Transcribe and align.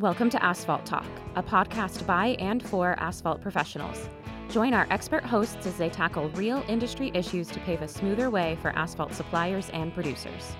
Welcome 0.00 0.30
to 0.30 0.40
Asphalt 0.40 0.86
Talk, 0.86 1.08
a 1.34 1.42
podcast 1.42 2.06
by 2.06 2.36
and 2.38 2.64
for 2.64 2.94
asphalt 3.00 3.40
professionals. 3.40 4.08
Join 4.48 4.72
our 4.72 4.86
expert 4.90 5.24
hosts 5.24 5.66
as 5.66 5.76
they 5.76 5.90
tackle 5.90 6.28
real 6.36 6.62
industry 6.68 7.10
issues 7.14 7.48
to 7.48 7.58
pave 7.58 7.82
a 7.82 7.88
smoother 7.88 8.30
way 8.30 8.56
for 8.62 8.70
asphalt 8.78 9.12
suppliers 9.12 9.70
and 9.70 9.92
producers. 9.92 10.54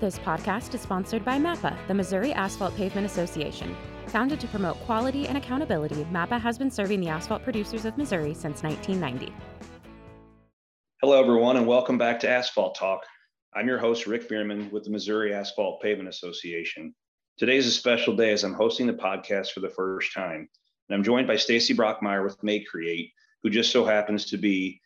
This 0.00 0.18
podcast 0.20 0.72
is 0.72 0.80
sponsored 0.80 1.26
by 1.26 1.36
MAPA, 1.38 1.76
the 1.88 1.92
Missouri 1.92 2.32
Asphalt 2.32 2.74
Pavement 2.74 3.04
Association. 3.04 3.76
Founded 4.06 4.40
to 4.40 4.46
promote 4.46 4.80
quality 4.86 5.28
and 5.28 5.36
accountability, 5.36 6.06
MAPA 6.06 6.40
has 6.40 6.56
been 6.56 6.70
serving 6.70 7.00
the 7.00 7.08
asphalt 7.10 7.44
producers 7.44 7.84
of 7.84 7.98
Missouri 7.98 8.32
since 8.32 8.62
1990. 8.62 9.30
Hello, 11.02 11.22
everyone, 11.22 11.58
and 11.58 11.66
welcome 11.66 11.98
back 11.98 12.18
to 12.20 12.30
Asphalt 12.30 12.76
Talk. 12.76 13.02
I'm 13.54 13.68
your 13.68 13.78
host, 13.78 14.06
Rick 14.06 14.26
Bierman 14.26 14.70
with 14.70 14.84
the 14.84 14.90
Missouri 14.90 15.34
Asphalt 15.34 15.82
Pavement 15.82 16.08
Association. 16.08 16.94
Today 17.38 17.56
is 17.56 17.68
a 17.68 17.70
special 17.70 18.16
day 18.16 18.32
as 18.32 18.42
I'm 18.42 18.52
hosting 18.52 18.88
the 18.88 18.92
podcast 18.92 19.52
for 19.52 19.60
the 19.60 19.70
first 19.70 20.12
time. 20.12 20.48
And 20.88 20.96
I'm 20.96 21.04
joined 21.04 21.28
by 21.28 21.36
Stacy 21.36 21.72
Brockmeier 21.72 22.24
with 22.24 22.40
MayeCreate, 22.40 23.12
who 23.44 23.50
just 23.50 23.70
so 23.70 23.84
happens 23.84 24.24
to 24.24 24.36
be 24.36 24.80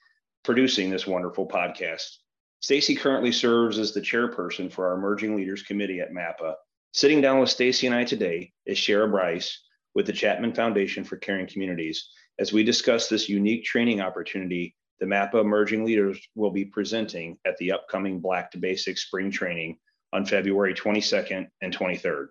producing 0.44 0.90
this 0.90 1.06
wonderful 1.06 1.48
podcast. 1.48 2.18
Stacy 2.60 2.94
currently 2.94 3.32
serves 3.32 3.78
as 3.78 3.94
the 3.94 4.02
chairperson 4.02 4.70
for 4.70 4.86
our 4.86 4.98
Emerging 4.98 5.34
Leaders 5.34 5.62
Committee 5.62 6.00
at 6.00 6.12
MAPA. 6.12 6.56
Sitting 6.92 7.22
down 7.22 7.40
with 7.40 7.48
Stacy 7.48 7.86
and 7.86 7.96
I 7.96 8.04
today 8.04 8.52
is 8.66 8.76
Shara 8.76 9.10
Brice 9.10 9.58
with 9.94 10.04
the 10.04 10.12
Chapman 10.12 10.52
Foundation 10.52 11.04
for 11.04 11.16
Caring 11.16 11.46
Communities 11.46 12.10
as 12.38 12.52
we 12.52 12.62
discuss 12.62 13.08
this 13.08 13.30
unique 13.30 13.64
training 13.64 14.02
opportunity 14.02 14.76
the 15.00 15.06
MAPA 15.06 15.40
Emerging 15.40 15.86
Leaders 15.86 16.20
will 16.34 16.50
be 16.50 16.66
presenting 16.66 17.38
at 17.46 17.56
the 17.56 17.72
upcoming 17.72 18.20
Black 18.20 18.50
to 18.50 18.58
Basics 18.58 19.06
Spring 19.06 19.30
Training 19.30 19.78
on 20.12 20.26
February 20.26 20.74
22nd 20.74 21.48
and 21.62 21.74
23rd. 21.74 22.26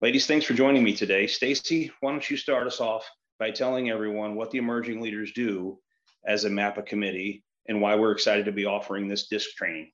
Ladies, 0.00 0.28
thanks 0.28 0.46
for 0.46 0.54
joining 0.54 0.84
me 0.84 0.94
today. 0.94 1.26
Stacy, 1.26 1.90
why 1.98 2.12
don't 2.12 2.30
you 2.30 2.36
start 2.36 2.68
us 2.68 2.80
off 2.80 3.10
by 3.40 3.50
telling 3.50 3.90
everyone 3.90 4.36
what 4.36 4.52
the 4.52 4.58
emerging 4.58 5.00
leaders 5.00 5.32
do 5.32 5.76
as 6.24 6.44
a 6.44 6.48
MAPA 6.48 6.86
committee 6.86 7.42
and 7.66 7.80
why 7.80 7.96
we're 7.96 8.12
excited 8.12 8.44
to 8.44 8.52
be 8.52 8.64
offering 8.64 9.08
this 9.08 9.26
disc 9.26 9.50
training. 9.56 9.90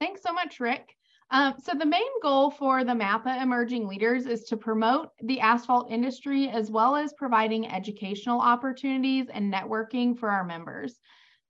Thanks 0.00 0.22
so 0.22 0.32
much, 0.32 0.60
Rick. 0.60 0.94
Um, 1.30 1.56
so 1.62 1.74
the 1.74 1.84
main 1.84 2.08
goal 2.22 2.50
for 2.50 2.84
the 2.84 2.94
MAPA 2.94 3.42
Emerging 3.42 3.86
Leaders 3.86 4.24
is 4.24 4.44
to 4.44 4.56
promote 4.56 5.10
the 5.22 5.40
asphalt 5.40 5.92
industry 5.92 6.48
as 6.48 6.70
well 6.70 6.96
as 6.96 7.12
providing 7.12 7.70
educational 7.70 8.40
opportunities 8.40 9.26
and 9.30 9.52
networking 9.52 10.18
for 10.18 10.30
our 10.30 10.44
members. 10.44 10.98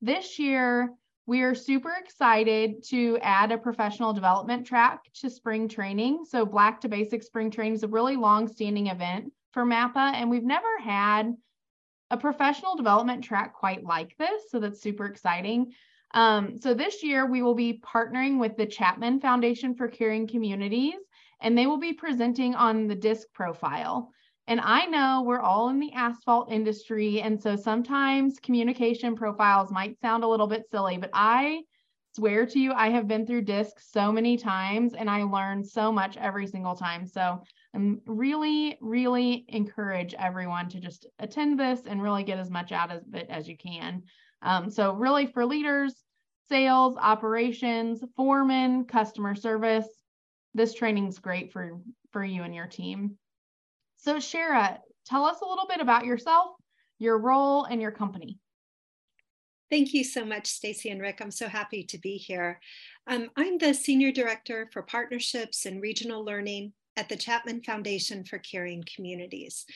This 0.03 0.37
year, 0.37 0.91
we 1.29 1.43
are 1.43 1.55
super 1.55 1.93
excited 2.03 2.83
to 2.83 3.19
add 3.21 3.53
a 3.53 3.59
professional 3.59 4.15
development 4.15 4.67
track 4.67 5.03
to 5.13 5.29
spring 5.29 5.69
training. 5.69 6.25
So 6.27 6.47
Black 6.47 6.81
to 6.81 6.89
Basic 6.89 7.23
Spring 7.23 7.51
Training 7.51 7.75
is 7.75 7.83
a 7.83 7.89
really 7.89 8.17
long-standing 8.17 8.87
event 8.87 9.31
for 9.53 9.67
MAPA, 9.67 10.15
and 10.15 10.31
we've 10.31 10.43
never 10.43 10.79
had 10.83 11.35
a 12.11 12.17
professional 12.17 12.77
development 12.77 13.23
track 13.23 13.53
quite 13.53 13.85
like 13.85 14.17
this. 14.17 14.45
So 14.49 14.59
that's 14.59 14.81
super 14.81 15.05
exciting. 15.05 15.75
Um, 16.15 16.57
so 16.57 16.73
this 16.73 17.03
year 17.03 17.27
we 17.27 17.43
will 17.43 17.55
be 17.55 17.83
partnering 17.85 18.41
with 18.41 18.57
the 18.57 18.65
Chapman 18.65 19.21
Foundation 19.21 19.75
for 19.75 19.87
Caring 19.87 20.27
Communities, 20.27 20.95
and 21.43 21.59
they 21.59 21.67
will 21.67 21.77
be 21.77 21.93
presenting 21.93 22.55
on 22.55 22.87
the 22.87 22.95
DISC 22.95 23.31
profile. 23.35 24.15
And 24.49 24.63
I 24.63 24.87
know 24.87 25.23
we're 25.27 25.43
all 25.43 25.69
in 25.69 25.79
the 25.79 25.93
asphalt 25.93 26.51
industry. 26.51 27.21
And 27.21 27.41
so 27.41 27.55
sometimes 27.55 28.41
communication 28.41 29.15
profiles 29.15 29.71
might 29.71 30.01
sound 30.01 30.25
a 30.25 30.29
little 30.29 30.47
bit 30.47 30.65
silly, 30.71 30.97
but 30.97 31.11
I 31.13 31.65
swear 32.17 32.47
to 32.47 32.59
you, 32.59 32.73
I 32.73 32.89
have 32.89 33.07
been 33.07 33.27
through 33.27 33.43
DISC 33.43 33.79
so 33.79 34.11
many 34.11 34.39
times 34.39 34.95
and 34.95 35.11
I 35.11 35.25
learn 35.25 35.63
so 35.63 35.93
much 35.93 36.17
every 36.17 36.47
single 36.47 36.75
time. 36.75 37.07
So 37.07 37.43
I'm 37.75 38.01
really, 38.07 38.79
really 38.81 39.45
encourage 39.49 40.15
everyone 40.15 40.71
to 40.71 40.81
just 40.81 41.07
attend 41.19 41.61
this 41.61 41.81
and 41.87 42.03
really 42.03 42.25
get 42.25 42.39
as 42.39 42.51
much 42.51 42.73
out 42.73 42.91
of 42.91 43.03
it 43.13 43.27
as 43.29 43.47
you 43.49 43.57
can. 43.59 44.03
Um, 44.41 44.71
so 44.71 44.95
really 44.95 45.27
for 45.27 45.45
leaders, 45.45 45.95
sales, 46.49 46.97
operations, 46.99 48.03
foremen, 48.17 48.87
customer 48.87 49.35
service, 49.35 49.89
this 50.55 50.73
training 50.73 51.09
is 51.09 51.19
great 51.19 51.53
for, 51.53 51.79
for 52.13 52.25
you 52.25 52.45
and 52.45 52.55
your 52.55 52.67
team. 52.67 53.19
So, 53.99 54.17
Shara, 54.17 54.79
tell 55.07 55.25
us 55.25 55.41
a 55.41 55.45
little 55.45 55.67
bit 55.67 55.81
about 55.81 56.05
yourself, 56.05 56.53
your 57.01 57.19
role, 57.19 57.65
and 57.65 57.83
your 57.83 57.91
company. 57.91 58.39
Thank 59.71 59.93
you 59.93 60.05
so 60.05 60.25
much, 60.25 60.47
Stacy 60.47 60.91
and 60.91 61.01
Rick. 61.01 61.19
I'm 61.21 61.33
so 61.33 61.49
happy 61.49 61.83
to 61.83 61.99
be 61.99 62.17
here. 62.17 62.61
Um, 63.09 63.29
I'm 63.37 63.59
the 63.59 63.75
Senior 63.75 64.13
Director 64.13 64.69
for 64.73 64.83
Partnerships 64.83 65.67
and 65.67 65.83
Regional 65.83 66.25
Learning 66.25 66.73
at 66.97 67.09
the 67.09 67.17
Chapman 67.17 67.63
Foundation 67.65 68.25
for 68.25 68.39
Caring 68.39 68.85
Communities. 68.95 69.67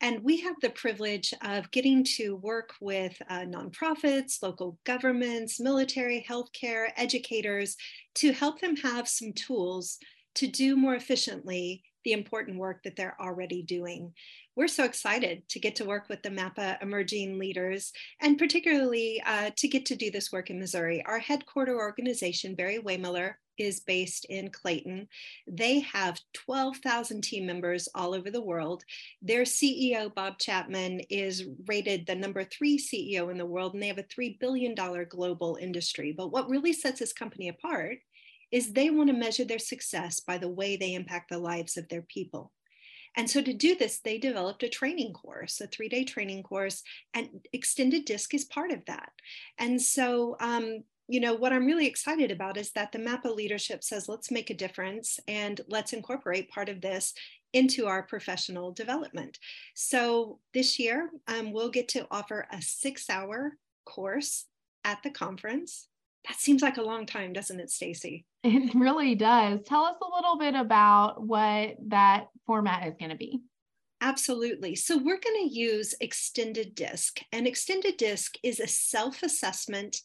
And 0.00 0.22
we 0.22 0.40
have 0.42 0.54
the 0.62 0.70
privilege 0.70 1.34
of 1.42 1.70
getting 1.72 2.04
to 2.16 2.36
work 2.36 2.74
with 2.80 3.20
uh, 3.28 3.40
nonprofits, 3.40 4.40
local 4.40 4.78
governments, 4.84 5.58
military, 5.58 6.24
healthcare, 6.26 6.90
educators 6.96 7.76
to 8.14 8.32
help 8.32 8.60
them 8.60 8.76
have 8.76 9.08
some 9.08 9.32
tools 9.32 9.98
to 10.36 10.46
do 10.46 10.76
more 10.76 10.94
efficiently 10.94 11.82
the 12.08 12.14
important 12.14 12.56
work 12.56 12.82
that 12.84 12.96
they're 12.96 13.20
already 13.20 13.60
doing. 13.60 14.14
We're 14.56 14.66
so 14.66 14.84
excited 14.84 15.46
to 15.50 15.58
get 15.60 15.76
to 15.76 15.84
work 15.84 16.08
with 16.08 16.22
the 16.22 16.30
MAPA 16.30 16.80
emerging 16.80 17.38
leaders 17.38 17.92
and 18.22 18.38
particularly 18.38 19.22
uh, 19.26 19.50
to 19.54 19.68
get 19.68 19.84
to 19.86 19.94
do 19.94 20.10
this 20.10 20.32
work 20.32 20.48
in 20.48 20.58
Missouri. 20.58 21.04
Our 21.04 21.18
headquarter 21.18 21.76
organization, 21.76 22.54
Barry-Wehmiller, 22.54 23.34
is 23.58 23.80
based 23.80 24.24
in 24.30 24.48
Clayton. 24.48 25.08
They 25.46 25.80
have 25.80 26.18
12,000 26.32 27.20
team 27.20 27.44
members 27.44 27.90
all 27.94 28.14
over 28.14 28.30
the 28.30 28.40
world. 28.40 28.84
Their 29.20 29.42
CEO, 29.42 30.14
Bob 30.14 30.38
Chapman, 30.38 31.00
is 31.10 31.44
rated 31.66 32.06
the 32.06 32.14
number 32.14 32.42
three 32.42 32.78
CEO 32.78 33.30
in 33.30 33.36
the 33.36 33.44
world, 33.44 33.74
and 33.74 33.82
they 33.82 33.88
have 33.88 33.98
a 33.98 34.04
$3 34.04 34.38
billion 34.40 34.74
global 35.10 35.58
industry. 35.60 36.14
But 36.16 36.32
what 36.32 36.48
really 36.48 36.72
sets 36.72 37.00
this 37.00 37.12
company 37.12 37.48
apart 37.48 37.98
is 38.50 38.72
they 38.72 38.90
want 38.90 39.08
to 39.08 39.16
measure 39.16 39.44
their 39.44 39.58
success 39.58 40.20
by 40.20 40.38
the 40.38 40.48
way 40.48 40.76
they 40.76 40.94
impact 40.94 41.30
the 41.30 41.38
lives 41.38 41.76
of 41.76 41.88
their 41.88 42.02
people. 42.02 42.52
And 43.16 43.28
so 43.28 43.42
to 43.42 43.52
do 43.52 43.74
this, 43.74 44.00
they 44.00 44.18
developed 44.18 44.62
a 44.62 44.68
training 44.68 45.12
course, 45.12 45.60
a 45.60 45.66
three 45.66 45.88
day 45.88 46.04
training 46.04 46.42
course, 46.42 46.82
and 47.14 47.28
Extended 47.52 48.04
DISC 48.04 48.34
is 48.34 48.44
part 48.44 48.70
of 48.70 48.84
that. 48.86 49.10
And 49.58 49.80
so, 49.80 50.36
um, 50.40 50.84
you 51.08 51.20
know, 51.20 51.34
what 51.34 51.52
I'm 51.52 51.66
really 51.66 51.86
excited 51.86 52.30
about 52.30 52.58
is 52.58 52.70
that 52.72 52.92
the 52.92 52.98
MAPA 52.98 53.34
leadership 53.34 53.82
says, 53.82 54.08
let's 54.08 54.30
make 54.30 54.50
a 54.50 54.54
difference 54.54 55.18
and 55.26 55.60
let's 55.68 55.94
incorporate 55.94 56.50
part 56.50 56.68
of 56.68 56.82
this 56.82 57.14
into 57.54 57.86
our 57.86 58.02
professional 58.02 58.72
development. 58.72 59.38
So 59.74 60.38
this 60.52 60.78
year, 60.78 61.10
um, 61.26 61.52
we'll 61.52 61.70
get 61.70 61.88
to 61.88 62.06
offer 62.10 62.46
a 62.52 62.60
six 62.60 63.08
hour 63.08 63.56
course 63.86 64.44
at 64.84 65.02
the 65.02 65.10
conference 65.10 65.88
that 66.28 66.38
seems 66.38 66.62
like 66.62 66.76
a 66.76 66.82
long 66.82 67.06
time, 67.06 67.32
doesn't 67.32 67.60
it, 67.60 67.70
Stacy? 67.70 68.24
It 68.44 68.72
really 68.74 69.16
does. 69.16 69.60
Tell 69.66 69.84
us 69.84 69.96
a 70.00 70.16
little 70.16 70.38
bit 70.38 70.54
about 70.54 71.26
what 71.26 71.76
that 71.88 72.28
format 72.46 72.86
is 72.86 72.94
going 72.98 73.10
to 73.10 73.16
be. 73.16 73.40
Absolutely. 74.00 74.76
So, 74.76 74.96
we're 74.96 75.18
going 75.18 75.48
to 75.48 75.52
use 75.52 75.94
Extended 76.00 76.76
DISC, 76.76 77.18
and 77.32 77.48
Extended 77.48 77.96
DISC 77.96 78.36
is 78.44 78.60
a 78.60 78.68
self 78.68 79.24
assessment 79.24 79.96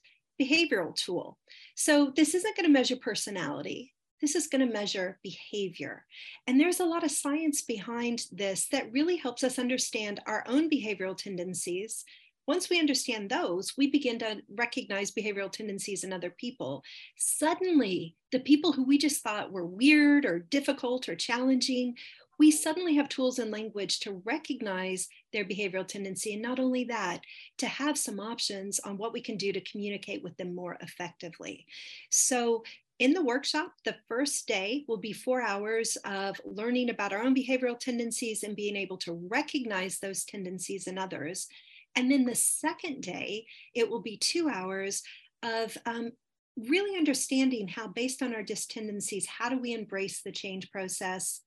behavioral 0.41 0.95
tool. 0.95 1.38
So, 1.75 2.12
this 2.16 2.33
isn't 2.33 2.57
going 2.57 2.66
to 2.66 2.73
measure 2.73 2.95
personality. 2.95 3.94
This 4.19 4.35
is 4.35 4.47
going 4.47 4.66
to 4.66 4.73
measure 4.73 5.19
behavior. 5.22 6.06
And 6.47 6.59
there's 6.59 6.79
a 6.79 6.85
lot 6.85 7.03
of 7.03 7.12
science 7.12 7.62
behind 7.62 8.25
this 8.31 8.67
that 8.72 8.91
really 8.91 9.17
helps 9.17 9.44
us 9.44 9.59
understand 9.59 10.22
our 10.25 10.44
own 10.47 10.69
behavioral 10.69 11.17
tendencies 11.17 12.03
once 12.47 12.69
we 12.69 12.79
understand 12.79 13.29
those, 13.29 13.73
we 13.77 13.87
begin 13.89 14.19
to 14.19 14.41
recognize 14.55 15.11
behavioral 15.11 15.51
tendencies 15.51 16.03
in 16.03 16.11
other 16.11 16.29
people. 16.29 16.83
Suddenly, 17.17 18.15
the 18.31 18.39
people 18.39 18.73
who 18.73 18.83
we 18.83 18.97
just 18.97 19.23
thought 19.23 19.51
were 19.51 19.65
weird 19.65 20.25
or 20.25 20.39
difficult 20.39 21.07
or 21.07 21.15
challenging, 21.15 21.95
we 22.39 22.51
suddenly 22.51 22.95
have 22.95 23.07
tools 23.09 23.39
and 23.39 23.51
language 23.51 24.00
to 24.01 24.21
recognize 24.25 25.07
their 25.31 25.45
behavioral 25.45 25.88
tendency. 25.88 26.33
And 26.33 26.41
not 26.41 26.59
only 26.59 26.83
that, 26.85 27.21
to 27.59 27.68
have 27.68 27.97
some 27.97 28.19
options 28.19 28.79
on 28.79 28.97
what 28.97 29.13
we 29.13 29.21
can 29.21 29.38
do 29.38 29.53
to 29.53 29.62
communicate 29.62 30.23
with 30.23 30.35
them 30.38 30.53
more 30.53 30.77
effectively. 30.81 31.65
So, 32.09 32.63
in 33.00 33.13
the 33.13 33.23
workshop, 33.23 33.73
the 33.85 33.95
first 34.07 34.47
day 34.47 34.85
will 34.88 34.97
be 34.97 35.13
four 35.13 35.41
hours 35.41 35.97
of 36.06 36.39
learning 36.45 36.89
about 36.89 37.12
our 37.12 37.23
own 37.23 37.35
behavioral 37.35 37.77
tendencies 37.77 38.44
and 38.44 38.56
being 38.56 38.75
able 38.75 38.97
to 38.97 39.13
recognize 39.29 40.00
those 40.00 40.23
tendencies 40.23 40.88
in 40.88 40.97
others. 40.97 41.47
And 41.95 42.12
then 42.12 42.25
the 42.25 42.36
second 42.36 43.01
day, 43.01 43.45
it 43.75 43.90
will 43.90 44.01
be 44.01 44.18
two 44.18 44.50
hours 44.50 45.04
of 45.44 45.78
um, 45.86 46.12
really 46.57 46.98
understanding 46.98 47.68
how, 47.68 47.88
based 47.88 48.22
on 48.22 48.34
our 48.34 48.44
DISC 48.44 48.69
tendencies, 48.69 49.28
how 49.28 49.50
do 49.50 49.57
we 49.57 49.74
embrace 49.74 50.22
the 50.22 50.31
change 50.31 50.72
process 50.72 51.42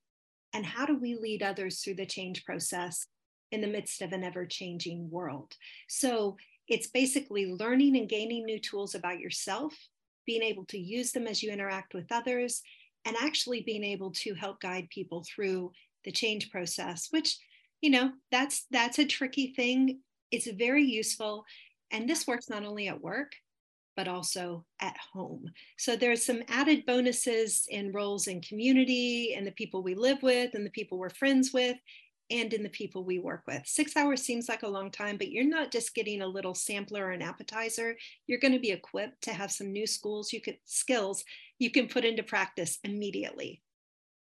and 0.53 0.65
how 0.65 0.87
do 0.87 0.99
we 0.99 1.17
lead 1.17 1.43
others 1.43 1.81
through 1.81 1.95
the 1.95 2.07
change 2.07 2.45
process 2.45 3.07
in 3.53 3.61
the 3.61 3.67
midst 3.67 4.03
of 4.03 4.13
an 4.13 4.25
ever 4.25 4.47
changing 4.47 5.11
world? 5.11 5.53
So 5.89 6.37
it's 6.69 6.89
basically 6.89 7.47
learning 7.47 7.97
and 7.97 8.09
gaining 8.09 8.45
new 8.45 8.59
tools 8.59 8.95
about 8.95 9.21
yourself, 9.21 9.75
being 10.27 10.43
able 10.43 10.65
to 10.67 10.79
use 10.79 11.13
them 11.13 11.27
as 11.27 11.43
you 11.43 11.53
interact 11.53 11.95
with 11.95 12.11
others, 12.11 12.63
and 13.05 13.17
actually 13.21 13.63
being 13.63 13.85
able 13.85 14.11
to 14.11 14.35
help 14.35 14.61
guide 14.61 14.89
people 14.91 15.25
through 15.25 15.71
the 16.05 16.11
change 16.11 16.51
process, 16.51 17.09
which, 17.11 17.39
you 17.81 17.91
know, 17.91 18.11
that's 18.33 18.67
that's 18.71 18.99
a 18.99 19.05
tricky 19.05 19.53
thing. 19.55 20.01
It's 20.31 20.51
very 20.51 20.85
useful. 20.85 21.45
And 21.91 22.09
this 22.09 22.27
works 22.27 22.49
not 22.49 22.65
only 22.65 22.89
at 22.89 23.01
work, 23.01 23.33
but 23.97 24.09
also 24.09 24.65
at 24.81 24.97
home. 25.13 25.47
So 25.79 25.97
there's 25.97 26.25
some 26.25 26.43
added 26.49 26.85
bonuses 26.87 27.67
in 27.71 27.93
roles 27.93 28.27
in 28.27 28.43
community 28.43 29.35
and 29.35 29.47
the 29.47 29.53
people 29.53 29.83
we 29.83 29.95
live 29.95 30.23
with 30.23 30.55
and 30.55 30.67
the 30.67 30.71
people 30.71 30.99
we're 30.99 31.09
friends 31.11 31.53
with 31.53 31.77
and 32.31 32.53
in 32.53 32.63
the 32.63 32.69
people 32.69 33.05
we 33.05 33.19
work 33.19 33.43
with. 33.47 33.63
Six 33.65 33.97
hours 33.97 34.23
seems 34.23 34.49
like 34.49 34.65
a 34.65 34.69
long 34.69 34.91
time, 34.91 35.17
but 35.17 35.31
you're 35.31 35.45
not 35.45 35.71
just 35.71 35.95
getting 35.95 36.23
a 36.23 36.27
little 36.27 36.55
sampler 36.55 37.07
or 37.07 37.11
an 37.13 37.23
appetizer. 37.23 37.97
You're 38.27 38.41
going 38.41 38.53
to 38.53 38.61
be 38.61 38.73
equipped 38.73 39.23
to 39.23 39.33
have 39.33 39.53
some 39.53 39.73
new 39.73 39.87
schools 39.87 40.33
you 40.33 40.41
could 40.41 40.59
skills 40.65 41.25
you 41.59 41.71
can 41.71 41.89
put 41.89 42.05
into 42.05 42.23
practice 42.23 42.79
immediately. 42.85 43.63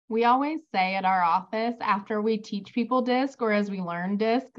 We 0.09 0.25
always 0.25 0.61
say 0.75 0.95
at 0.95 1.05
our 1.05 1.23
office 1.23 1.77
after 1.81 2.21
we 2.21 2.37
teach 2.37 2.75
people 2.75 3.03
DISC 3.03 3.41
or 3.41 3.53
as 3.53 3.71
we 3.71 3.81
learn 3.81 4.17
DISC, 4.17 4.59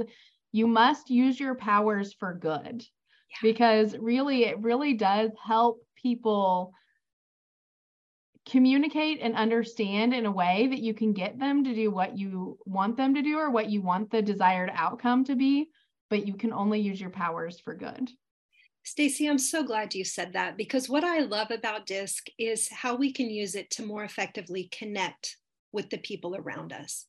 you 0.53 0.67
must 0.67 1.09
use 1.09 1.37
your 1.37 1.55
powers 1.55 2.13
for 2.13 2.33
good 2.33 2.85
yeah. 3.29 3.37
because 3.41 3.97
really, 3.97 4.45
it 4.45 4.59
really 4.59 4.93
does 4.93 5.31
help 5.43 5.81
people 6.01 6.71
communicate 8.45 9.19
and 9.21 9.35
understand 9.35 10.13
in 10.13 10.25
a 10.25 10.31
way 10.31 10.67
that 10.67 10.79
you 10.79 10.93
can 10.93 11.11
get 11.11 11.39
them 11.39 11.63
to 11.63 11.73
do 11.73 11.89
what 11.89 12.17
you 12.17 12.57
want 12.65 12.95
them 12.95 13.15
to 13.15 13.21
do 13.21 13.37
or 13.37 13.49
what 13.49 13.69
you 13.69 13.81
want 13.81 14.11
the 14.11 14.21
desired 14.21 14.71
outcome 14.75 15.23
to 15.23 15.35
be, 15.35 15.69
but 16.09 16.27
you 16.27 16.35
can 16.35 16.53
only 16.53 16.79
use 16.79 17.01
your 17.01 17.09
powers 17.09 17.59
for 17.59 17.73
good. 17.73 18.09
Stacy, 18.83 19.27
I'm 19.27 19.39
so 19.39 19.63
glad 19.63 19.95
you 19.95 20.03
said 20.03 20.33
that 20.33 20.57
because 20.57 20.89
what 20.89 21.05
I 21.05 21.19
love 21.19 21.51
about 21.51 21.85
DISC 21.87 22.27
is 22.37 22.69
how 22.69 22.95
we 22.95 23.13
can 23.13 23.29
use 23.29 23.55
it 23.55 23.71
to 23.71 23.85
more 23.85 24.03
effectively 24.03 24.69
connect 24.71 25.37
with 25.71 25.89
the 25.89 25.97
people 25.97 26.35
around 26.35 26.73
us 26.73 27.05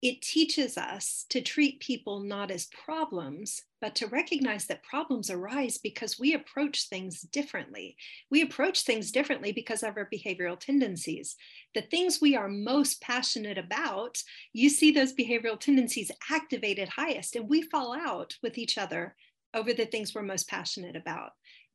it 0.00 0.22
teaches 0.22 0.78
us 0.78 1.26
to 1.28 1.40
treat 1.40 1.80
people 1.80 2.20
not 2.20 2.52
as 2.52 2.66
problems, 2.66 3.62
but 3.80 3.96
to 3.96 4.06
recognize 4.06 4.66
that 4.66 4.84
problems 4.84 5.28
arise 5.28 5.76
because 5.76 6.20
we 6.20 6.34
approach 6.34 6.88
things 6.88 7.22
differently. 7.22 7.96
We 8.30 8.42
approach 8.42 8.82
things 8.82 9.10
differently 9.10 9.50
because 9.50 9.82
of 9.82 9.96
our 9.96 10.08
behavioral 10.12 10.58
tendencies. 10.58 11.34
The 11.74 11.82
things 11.82 12.20
we 12.20 12.36
are 12.36 12.48
most 12.48 13.00
passionate 13.00 13.58
about, 13.58 14.22
you 14.52 14.70
see 14.70 14.92
those 14.92 15.14
behavioral 15.14 15.58
tendencies 15.58 16.12
activated 16.30 16.88
highest, 16.88 17.34
and 17.34 17.48
we 17.48 17.62
fall 17.62 17.92
out 17.92 18.36
with 18.40 18.56
each 18.56 18.78
other 18.78 19.16
over 19.52 19.72
the 19.72 19.86
things 19.86 20.14
we're 20.14 20.22
most 20.22 20.48
passionate 20.48 20.94
about. 20.94 21.32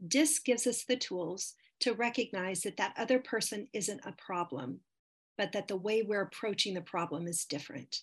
DISC 0.07 0.45
gives 0.45 0.65
us 0.65 0.85
the 0.85 0.95
tools 0.95 1.55
to 1.81 1.93
recognize 1.93 2.61
that 2.61 2.77
that 2.77 2.93
other 2.97 3.19
person 3.19 3.67
isn't 3.73 3.99
a 4.05 4.13
problem, 4.13 4.79
but 5.37 5.51
that 5.51 5.67
the 5.67 5.75
way 5.75 6.03
we're 6.03 6.21
approaching 6.21 6.73
the 6.73 6.81
problem 6.81 7.27
is 7.27 7.43
different. 7.43 7.99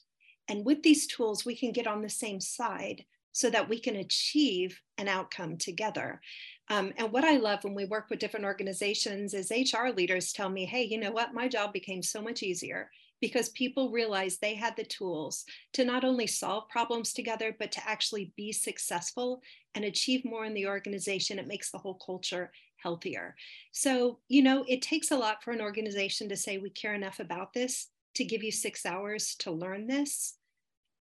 And 0.48 0.64
with 0.64 0.82
these 0.82 1.06
tools, 1.06 1.44
we 1.44 1.56
can 1.56 1.72
get 1.72 1.86
on 1.86 2.02
the 2.02 2.08
same 2.08 2.40
side 2.40 3.04
so 3.32 3.50
that 3.50 3.68
we 3.68 3.78
can 3.78 3.96
achieve 3.96 4.80
an 4.98 5.08
outcome 5.08 5.56
together. 5.56 6.20
Um, 6.68 6.92
and 6.96 7.12
what 7.12 7.24
I 7.24 7.36
love 7.36 7.64
when 7.64 7.74
we 7.74 7.84
work 7.84 8.10
with 8.10 8.18
different 8.18 8.46
organizations 8.46 9.34
is 9.34 9.50
HR 9.50 9.88
leaders 9.88 10.32
tell 10.32 10.48
me, 10.48 10.64
hey, 10.64 10.82
you 10.82 10.98
know 10.98 11.12
what? 11.12 11.34
My 11.34 11.48
job 11.48 11.72
became 11.72 12.02
so 12.02 12.20
much 12.20 12.42
easier 12.42 12.90
because 13.20 13.50
people 13.50 13.90
realized 13.90 14.40
they 14.40 14.54
had 14.54 14.76
the 14.76 14.84
tools 14.84 15.44
to 15.74 15.84
not 15.84 16.04
only 16.04 16.26
solve 16.26 16.68
problems 16.68 17.12
together, 17.12 17.54
but 17.58 17.70
to 17.72 17.88
actually 17.88 18.32
be 18.36 18.50
successful 18.52 19.42
and 19.74 19.84
achieve 19.84 20.24
more 20.24 20.44
in 20.44 20.54
the 20.54 20.66
organization. 20.66 21.38
It 21.38 21.46
makes 21.46 21.70
the 21.70 21.78
whole 21.78 22.00
culture 22.04 22.50
healthier. 22.76 23.36
So, 23.72 24.20
you 24.28 24.42
know, 24.42 24.64
it 24.66 24.80
takes 24.80 25.10
a 25.10 25.16
lot 25.16 25.42
for 25.44 25.52
an 25.52 25.60
organization 25.60 26.28
to 26.30 26.36
say, 26.36 26.58
we 26.58 26.70
care 26.70 26.94
enough 26.94 27.20
about 27.20 27.52
this 27.52 27.88
to 28.14 28.24
give 28.24 28.42
you 28.42 28.52
six 28.52 28.84
hours 28.84 29.34
to 29.40 29.50
learn 29.50 29.86
this 29.86 30.36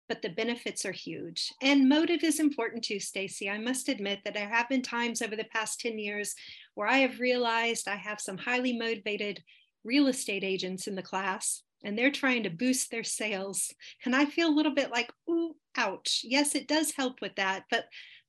but 0.08 0.22
the 0.22 0.30
benefits 0.30 0.86
are 0.86 0.92
huge. 0.92 1.52
And 1.62 1.90
motive 1.90 2.24
is 2.24 2.40
important 2.40 2.84
too, 2.84 3.00
Stacy. 3.00 3.50
I 3.50 3.58
must 3.58 3.90
admit 3.90 4.20
that 4.24 4.34
there 4.34 4.50
have 4.50 4.70
been 4.70 4.82
times 4.82 5.22
over 5.22 5.36
the 5.36 5.46
past 5.46 5.80
10 5.80 5.98
years 5.98 6.36
where 6.76 6.88
I 6.88 6.98
have 6.98 7.20
realized 7.20 7.88
I 7.88 7.96
have 7.96 8.22
some 8.22 8.38
highly 8.38 8.78
motivated 8.78 9.42
real 9.84 10.08
estate 10.08 10.44
agents 10.44 10.88
in 10.88 10.96
the 10.96 11.02
class 11.02 11.64
and 11.84 11.98
they're 11.98 12.12
trying 12.12 12.44
to 12.44 12.50
boost 12.50 12.90
their 12.90 13.04
sales. 13.04 13.72
And 14.06 14.16
I 14.16 14.26
feel 14.26 14.48
a 14.48 14.56
little 14.56 14.74
bit 14.74 14.92
like, 14.92 15.12
ooh, 15.30 15.56
ouch. 15.78 16.22
Yes, 16.24 16.56
it 16.56 16.68
does 16.68 16.92
help 16.92 17.22
with 17.22 17.36
that, 17.36 17.64
but 17.70 17.86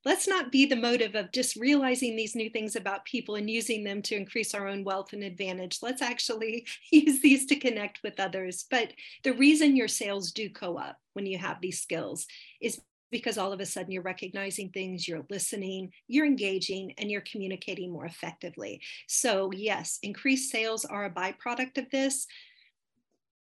let's 0.06 0.28
not 0.28 0.52
be 0.52 0.64
the 0.64 0.76
motive 0.76 1.16
of 1.16 1.32
just 1.32 1.56
realizing 1.56 2.14
these 2.14 2.36
new 2.36 2.48
things 2.48 2.76
about 2.76 3.04
people 3.04 3.34
and 3.34 3.50
using 3.50 3.82
them 3.82 4.00
to 4.00 4.14
increase 4.14 4.54
our 4.54 4.68
own 4.68 4.84
wealth 4.84 5.12
and 5.12 5.24
advantage. 5.24 5.80
Let's 5.82 6.00
actually 6.00 6.64
use 6.92 7.20
these 7.20 7.44
to 7.46 7.56
connect 7.56 7.98
with 8.04 8.20
others. 8.20 8.64
But 8.70 8.92
the 9.24 9.32
reason 9.32 9.74
your 9.76 9.88
sales 9.88 10.30
do 10.30 10.48
go 10.48 10.78
up 10.78 10.96
when 11.14 11.26
you 11.26 11.38
have 11.38 11.60
these 11.60 11.82
skills 11.82 12.24
is 12.62 12.80
because 13.10 13.36
all 13.36 13.52
of 13.52 13.58
a 13.58 13.66
sudden 13.66 13.90
you're 13.90 14.02
recognizing 14.02 14.70
things, 14.70 15.08
you're 15.08 15.26
listening, 15.28 15.90
you're 16.06 16.26
engaging, 16.26 16.94
and 16.98 17.10
you're 17.10 17.20
communicating 17.22 17.92
more 17.92 18.06
effectively. 18.06 18.80
So, 19.08 19.50
yes, 19.52 19.98
increased 20.04 20.52
sales 20.52 20.84
are 20.84 21.04
a 21.04 21.10
byproduct 21.10 21.78
of 21.78 21.90
this. 21.90 22.28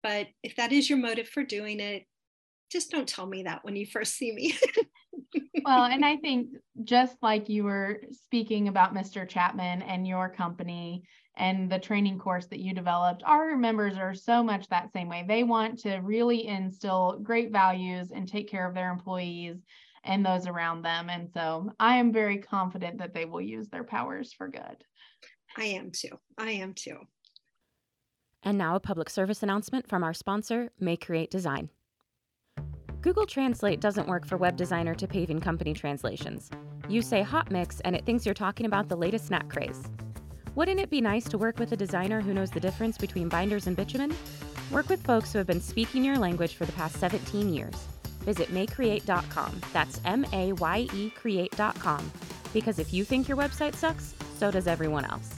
But 0.03 0.27
if 0.43 0.57
that 0.57 0.73
is 0.73 0.89
your 0.89 0.99
motive 0.99 1.27
for 1.29 1.43
doing 1.43 1.79
it, 1.79 2.05
just 2.69 2.91
don't 2.91 3.07
tell 3.07 3.25
me 3.25 3.43
that 3.43 3.63
when 3.63 3.75
you 3.75 3.85
first 3.85 4.15
see 4.15 4.31
me. 4.31 4.57
well, 5.65 5.83
and 5.83 6.05
I 6.05 6.17
think 6.17 6.49
just 6.83 7.17
like 7.21 7.49
you 7.49 7.63
were 7.63 8.01
speaking 8.11 8.67
about 8.67 8.93
Mr. 8.93 9.27
Chapman 9.27 9.81
and 9.81 10.07
your 10.07 10.29
company 10.29 11.03
and 11.35 11.71
the 11.71 11.79
training 11.79 12.19
course 12.19 12.47
that 12.47 12.59
you 12.59 12.73
developed, 12.73 13.23
our 13.25 13.55
members 13.55 13.97
are 13.97 14.13
so 14.13 14.43
much 14.43 14.67
that 14.67 14.91
same 14.91 15.09
way. 15.09 15.25
They 15.27 15.43
want 15.43 15.79
to 15.79 15.97
really 15.97 16.47
instill 16.47 17.19
great 17.23 17.51
values 17.51 18.11
and 18.11 18.27
take 18.27 18.49
care 18.49 18.67
of 18.67 18.75
their 18.75 18.91
employees 18.91 19.57
and 20.03 20.25
those 20.25 20.47
around 20.47 20.81
them. 20.81 21.09
And 21.09 21.29
so 21.33 21.71
I 21.79 21.97
am 21.97 22.11
very 22.11 22.37
confident 22.37 22.99
that 22.99 23.13
they 23.13 23.25
will 23.25 23.41
use 23.41 23.69
their 23.69 23.83
powers 23.83 24.33
for 24.33 24.47
good. 24.47 24.83
I 25.57 25.65
am 25.65 25.91
too. 25.91 26.19
I 26.37 26.51
am 26.51 26.73
too. 26.73 26.97
And 28.43 28.57
now 28.57 28.75
a 28.75 28.79
public 28.79 29.09
service 29.09 29.43
announcement 29.43 29.87
from 29.87 30.03
our 30.03 30.13
sponsor, 30.13 30.71
MayeCreate 30.81 31.29
Design. 31.29 31.69
Google 33.01 33.25
Translate 33.25 33.79
doesn't 33.79 34.09
work 34.09 34.25
for 34.25 34.35
web 34.35 34.57
designer 34.57 34.93
to 34.93 35.07
paving 35.07 35.39
company 35.39 35.73
translations. 35.73 36.49
You 36.89 37.01
say 37.01 37.21
hot 37.21 37.49
mix 37.49 37.79
and 37.81 37.95
it 37.95 38.05
thinks 38.05 38.25
you're 38.25 38.35
talking 38.35 38.65
about 38.65 38.89
the 38.89 38.97
latest 38.97 39.27
snack 39.27 39.47
craze. 39.47 39.81
Wouldn't 40.55 40.81
it 40.81 40.89
be 40.89 40.99
nice 40.99 41.23
to 41.29 41.37
work 41.37 41.59
with 41.59 41.71
a 41.71 41.77
designer 41.77 42.19
who 42.19 42.33
knows 42.33 42.51
the 42.51 42.59
difference 42.59 42.97
between 42.97 43.29
binders 43.29 43.67
and 43.67 43.77
bitumen? 43.77 44.13
Work 44.69 44.89
with 44.89 45.01
folks 45.01 45.31
who 45.31 45.37
have 45.37 45.47
been 45.47 45.61
speaking 45.61 46.03
your 46.03 46.17
language 46.17 46.55
for 46.55 46.65
the 46.65 46.73
past 46.73 46.97
17 46.97 47.53
years. 47.53 47.75
Visit 48.25 48.49
mayecreate.com. 48.49 49.61
That's 49.71 50.01
M 50.03 50.25
A 50.33 50.51
Y 50.51 50.87
E 50.93 51.09
create.com. 51.11 52.11
Because 52.53 52.79
if 52.79 52.93
you 52.93 53.05
think 53.05 53.29
your 53.29 53.37
website 53.37 53.75
sucks, 53.75 54.13
so 54.37 54.51
does 54.51 54.67
everyone 54.67 55.05
else. 55.05 55.35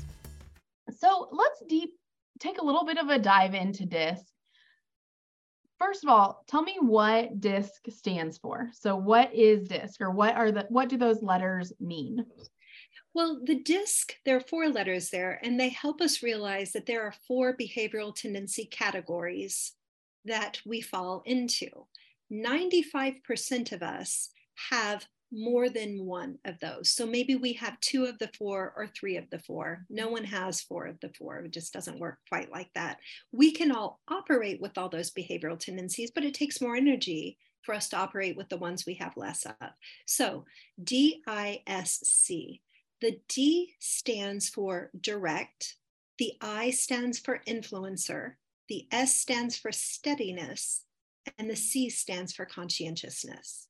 So 0.98 1.30
let's 1.32 1.62
deep 1.70 1.91
take 2.39 2.60
a 2.60 2.65
little 2.65 2.86
bit 2.86 2.98
of 2.98 3.10
a 3.10 3.20
dive 3.20 3.53
into 3.53 3.86
DISC 3.86 4.31
first 5.82 6.04
of 6.04 6.10
all, 6.10 6.44
tell 6.48 6.62
me 6.62 6.78
what 6.80 7.40
DISC 7.40 7.72
stands 7.90 8.38
for. 8.38 8.70
So 8.74 8.96
what 8.96 9.34
is 9.34 9.68
DISC 9.68 10.00
or 10.02 10.12
what 10.12 10.36
are 10.36 10.52
the 10.52 10.66
what 10.70 10.90
do 10.90 10.98
those 10.98 11.24
letters 11.24 11.74
mean? 11.80 12.26
Well, 13.14 13.42
the 13.44 13.60
DISC, 13.60 14.14
there 14.24 14.38
are 14.38 14.42
four 14.42 14.70
letters 14.70 15.10
there, 15.10 15.40
and 15.44 15.60
they 15.60 15.70
help 15.70 16.00
us 16.00 16.24
realize 16.24 16.72
that 16.72 16.86
there 16.86 17.04
are 17.04 17.14
four 17.28 17.58
behavioral 17.58 18.16
tendency 18.16 18.66
categories 18.66 19.74
that 20.24 20.62
we 20.66 20.80
fall 20.80 21.24
into. 21.26 21.68
95% 22.32 23.74
of 23.74 23.84
us 23.84 24.30
have 24.70 25.06
more 25.32 25.70
than 25.70 26.06
one 26.06 26.38
of 26.46 26.60
those. 26.60 26.92
So 26.92 27.06
maybe 27.06 27.36
we 27.36 27.54
have 27.54 27.80
two 27.80 28.06
of 28.06 28.20
the 28.20 28.30
four 28.38 28.74
or 28.76 28.88
three 28.88 29.18
of 29.18 29.30
the 29.30 29.40
four. 29.40 29.86
No 29.90 30.10
one 30.10 30.26
has 30.26 30.62
four 30.62 30.86
of 30.88 31.00
the 31.00 31.12
four. 31.18 31.40
It 31.40 31.52
just 31.52 31.74
doesn't 31.74 32.00
work 32.00 32.20
quite 32.28 32.52
like 32.52 32.70
that. 32.76 32.98
We 33.32 33.52
can 33.52 33.72
all 33.72 34.02
operate 34.10 34.60
with 34.62 34.78
all 34.78 34.90
those 34.90 35.12
behavioral 35.12 35.60
tendencies, 35.60 36.12
but 36.12 36.26
it 36.26 36.34
takes 36.34 36.62
more 36.62 36.76
energy 36.76 37.38
for 37.62 37.74
us 37.74 37.90
to 37.90 37.98
operate 37.98 38.36
with 38.36 38.50
the 38.50 38.58
ones 38.58 38.86
we 38.86 38.96
have 38.96 39.16
less 39.16 39.46
of. 39.46 39.70
So 40.06 40.46
DISC. 40.84 42.28
The 43.02 43.20
D 43.28 43.74
stands 43.80 44.48
for 44.48 44.92
direct, 45.00 45.78
the 46.20 46.34
I 46.40 46.70
stands 46.70 47.18
for 47.18 47.42
influencer, 47.48 48.34
the 48.70 48.88
S 48.92 49.16
stands 49.16 49.58
for 49.58 49.72
steadiness, 49.72 50.84
and 51.40 51.50
the 51.50 51.56
C 51.56 51.90
stands 51.90 52.32
for 52.32 52.46
conscientiousness. 52.46 53.68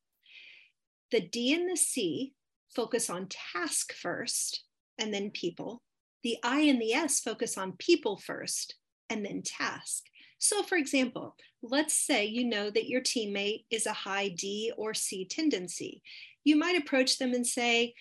The 1.12 1.22
D 1.22 1.54
and 1.54 1.70
the 1.70 1.78
C 1.78 2.34
focus 2.76 3.10
on 3.10 3.28
task 3.30 3.94
first 3.94 4.64
and 4.98 5.14
then 5.14 5.32
people. 5.32 5.82
The 6.24 6.38
I 6.44 6.62
and 6.62 6.82
the 6.82 6.94
S 6.94 7.20
focus 7.20 7.58
on 7.58 7.74
people 7.74 8.18
first 8.18 8.76
and 9.10 9.26
then 9.26 9.42
task. 9.42 10.04
So, 10.38 10.64
for 10.64 10.78
example, 10.78 11.36
let's 11.62 11.94
say 11.94 12.26
you 12.26 12.46
know 12.46 12.70
that 12.70 12.88
your 12.88 13.02
teammate 13.02 13.66
is 13.70 13.86
a 13.86 13.94
high 13.94 14.30
D 14.30 14.72
or 14.78 14.94
C 14.94 15.26
tendency. 15.26 16.02
You 16.44 16.56
might 16.56 16.78
approach 16.78 17.20
them 17.20 17.34
and 17.34 17.46
say, 17.46 17.94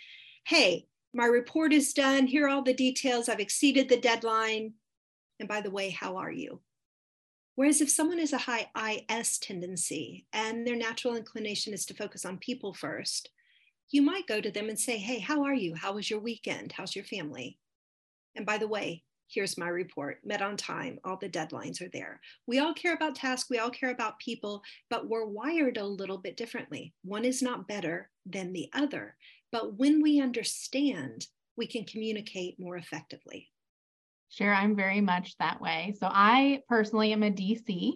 Hey, 0.46 0.86
my 1.12 1.26
report 1.26 1.72
is 1.72 1.92
done. 1.92 2.26
Here 2.26 2.46
are 2.46 2.48
all 2.48 2.62
the 2.62 2.72
details. 2.72 3.28
I've 3.28 3.40
exceeded 3.40 3.88
the 3.88 4.00
deadline. 4.00 4.74
And 5.38 5.48
by 5.48 5.60
the 5.60 5.70
way, 5.70 5.90
how 5.90 6.16
are 6.16 6.30
you? 6.30 6.60
Whereas 7.60 7.82
if 7.82 7.90
someone 7.90 8.16
has 8.20 8.32
a 8.32 8.38
high 8.38 8.70
IS 9.10 9.36
tendency 9.36 10.24
and 10.32 10.66
their 10.66 10.76
natural 10.76 11.14
inclination 11.14 11.74
is 11.74 11.84
to 11.84 11.94
focus 11.94 12.24
on 12.24 12.38
people 12.38 12.72
first, 12.72 13.28
you 13.90 14.00
might 14.00 14.26
go 14.26 14.40
to 14.40 14.50
them 14.50 14.70
and 14.70 14.80
say, 14.80 14.96
Hey, 14.96 15.18
how 15.18 15.44
are 15.44 15.52
you? 15.52 15.74
How 15.74 15.92
was 15.92 16.08
your 16.08 16.20
weekend? 16.20 16.72
How's 16.72 16.96
your 16.96 17.04
family? 17.04 17.58
And 18.34 18.46
by 18.46 18.56
the 18.56 18.66
way, 18.66 19.02
here's 19.28 19.58
my 19.58 19.68
report 19.68 20.20
met 20.24 20.40
on 20.40 20.56
time 20.56 20.98
all 21.04 21.18
the 21.18 21.28
deadlines 21.28 21.82
are 21.82 21.90
there 21.92 22.20
we 22.48 22.58
all 22.58 22.72
care 22.74 22.94
about 22.94 23.14
tasks 23.14 23.48
we 23.48 23.58
all 23.58 23.70
care 23.70 23.90
about 23.90 24.18
people 24.18 24.60
but 24.88 25.08
we're 25.08 25.26
wired 25.26 25.76
a 25.76 25.84
little 25.84 26.18
bit 26.18 26.36
differently 26.36 26.92
one 27.04 27.24
is 27.24 27.42
not 27.42 27.68
better 27.68 28.10
than 28.26 28.52
the 28.52 28.68
other 28.72 29.14
but 29.52 29.78
when 29.78 30.02
we 30.02 30.20
understand 30.20 31.26
we 31.56 31.64
can 31.64 31.84
communicate 31.84 32.58
more 32.58 32.76
effectively 32.76 33.48
sure 34.30 34.54
i'm 34.54 34.74
very 34.74 35.00
much 35.00 35.36
that 35.38 35.60
way. 35.60 35.94
So 36.00 36.08
i 36.10 36.62
personally 36.68 37.12
am 37.12 37.22
a 37.22 37.30
dc 37.30 37.92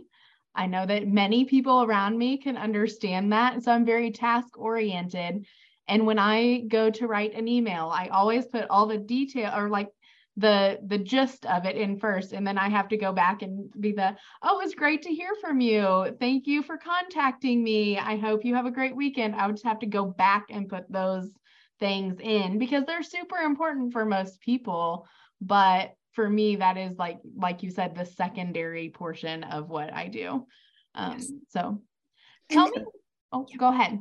i 0.55 0.67
know 0.67 0.85
that 0.87 1.09
many 1.09 1.45
people 1.47 1.83
around 1.83 2.19
me 2.19 2.39
can 2.39 2.57
understand 2.57 3.33
that 3.33 3.63
so 3.63 3.73
i'm 3.73 3.85
very 3.85 4.11
task 4.11 4.59
oriented. 4.59 5.47
And 5.87 6.07
when 6.07 6.19
I 6.19 6.61
go 6.69 6.91
to 6.91 7.07
write 7.07 7.35
an 7.35 7.47
email, 7.47 7.91
I 7.93 8.09
always 8.09 8.47
put 8.47 8.71
all 8.71 8.87
the 8.87 8.97
detail 8.97 9.53
or 9.55 9.69
like 9.69 9.89
the 10.37 10.79
the 10.87 10.99
gist 10.99 11.47
of 11.47 11.65
it 11.65 11.77
in 11.77 11.97
first 11.97 12.33
and 12.33 12.45
then 12.45 12.59
i 12.59 12.69
have 12.69 12.89
to 12.89 12.97
go 12.97 13.13
back 13.13 13.43
and 13.43 13.71
be 13.79 13.93
the 13.93 14.17
oh 14.43 14.61
it's 14.65 14.75
great 14.75 15.03
to 15.03 15.15
hear 15.15 15.31
from 15.41 15.61
you. 15.61 16.17
Thank 16.19 16.49
you 16.49 16.63
for 16.65 16.77
contacting 16.77 17.63
me. 17.63 17.99
I 17.99 18.17
hope 18.17 18.45
you 18.45 18.57
have 18.57 18.67
a 18.67 18.73
great 18.73 18.97
weekend. 18.97 19.37
I 19.37 19.47
would 19.47 19.55
just 19.57 19.67
have 19.67 19.79
to 19.81 19.87
go 19.87 20.05
back 20.05 20.47
and 20.51 20.69
put 20.69 20.91
those 20.91 21.31
things 21.79 22.17
in 22.21 22.59
because 22.59 22.85
they're 22.85 23.03
super 23.05 23.37
important 23.37 23.93
for 23.93 24.05
most 24.05 24.41
people 24.41 25.07
but 25.41 25.95
for 26.15 26.29
me 26.29 26.57
that 26.57 26.77
is 26.77 26.97
like 26.99 27.19
like 27.37 27.63
you 27.63 27.71
said 27.71 27.95
the 27.95 28.05
secondary 28.05 28.89
portion 28.91 29.45
of 29.45 29.69
what 29.69 29.93
i 29.93 30.09
do 30.09 30.47
um 30.95 31.13
yes. 31.13 31.31
so 31.49 31.81
tell 32.51 32.69
me 32.69 32.85
oh 33.33 33.47
go 33.59 33.69
ahead 33.69 33.99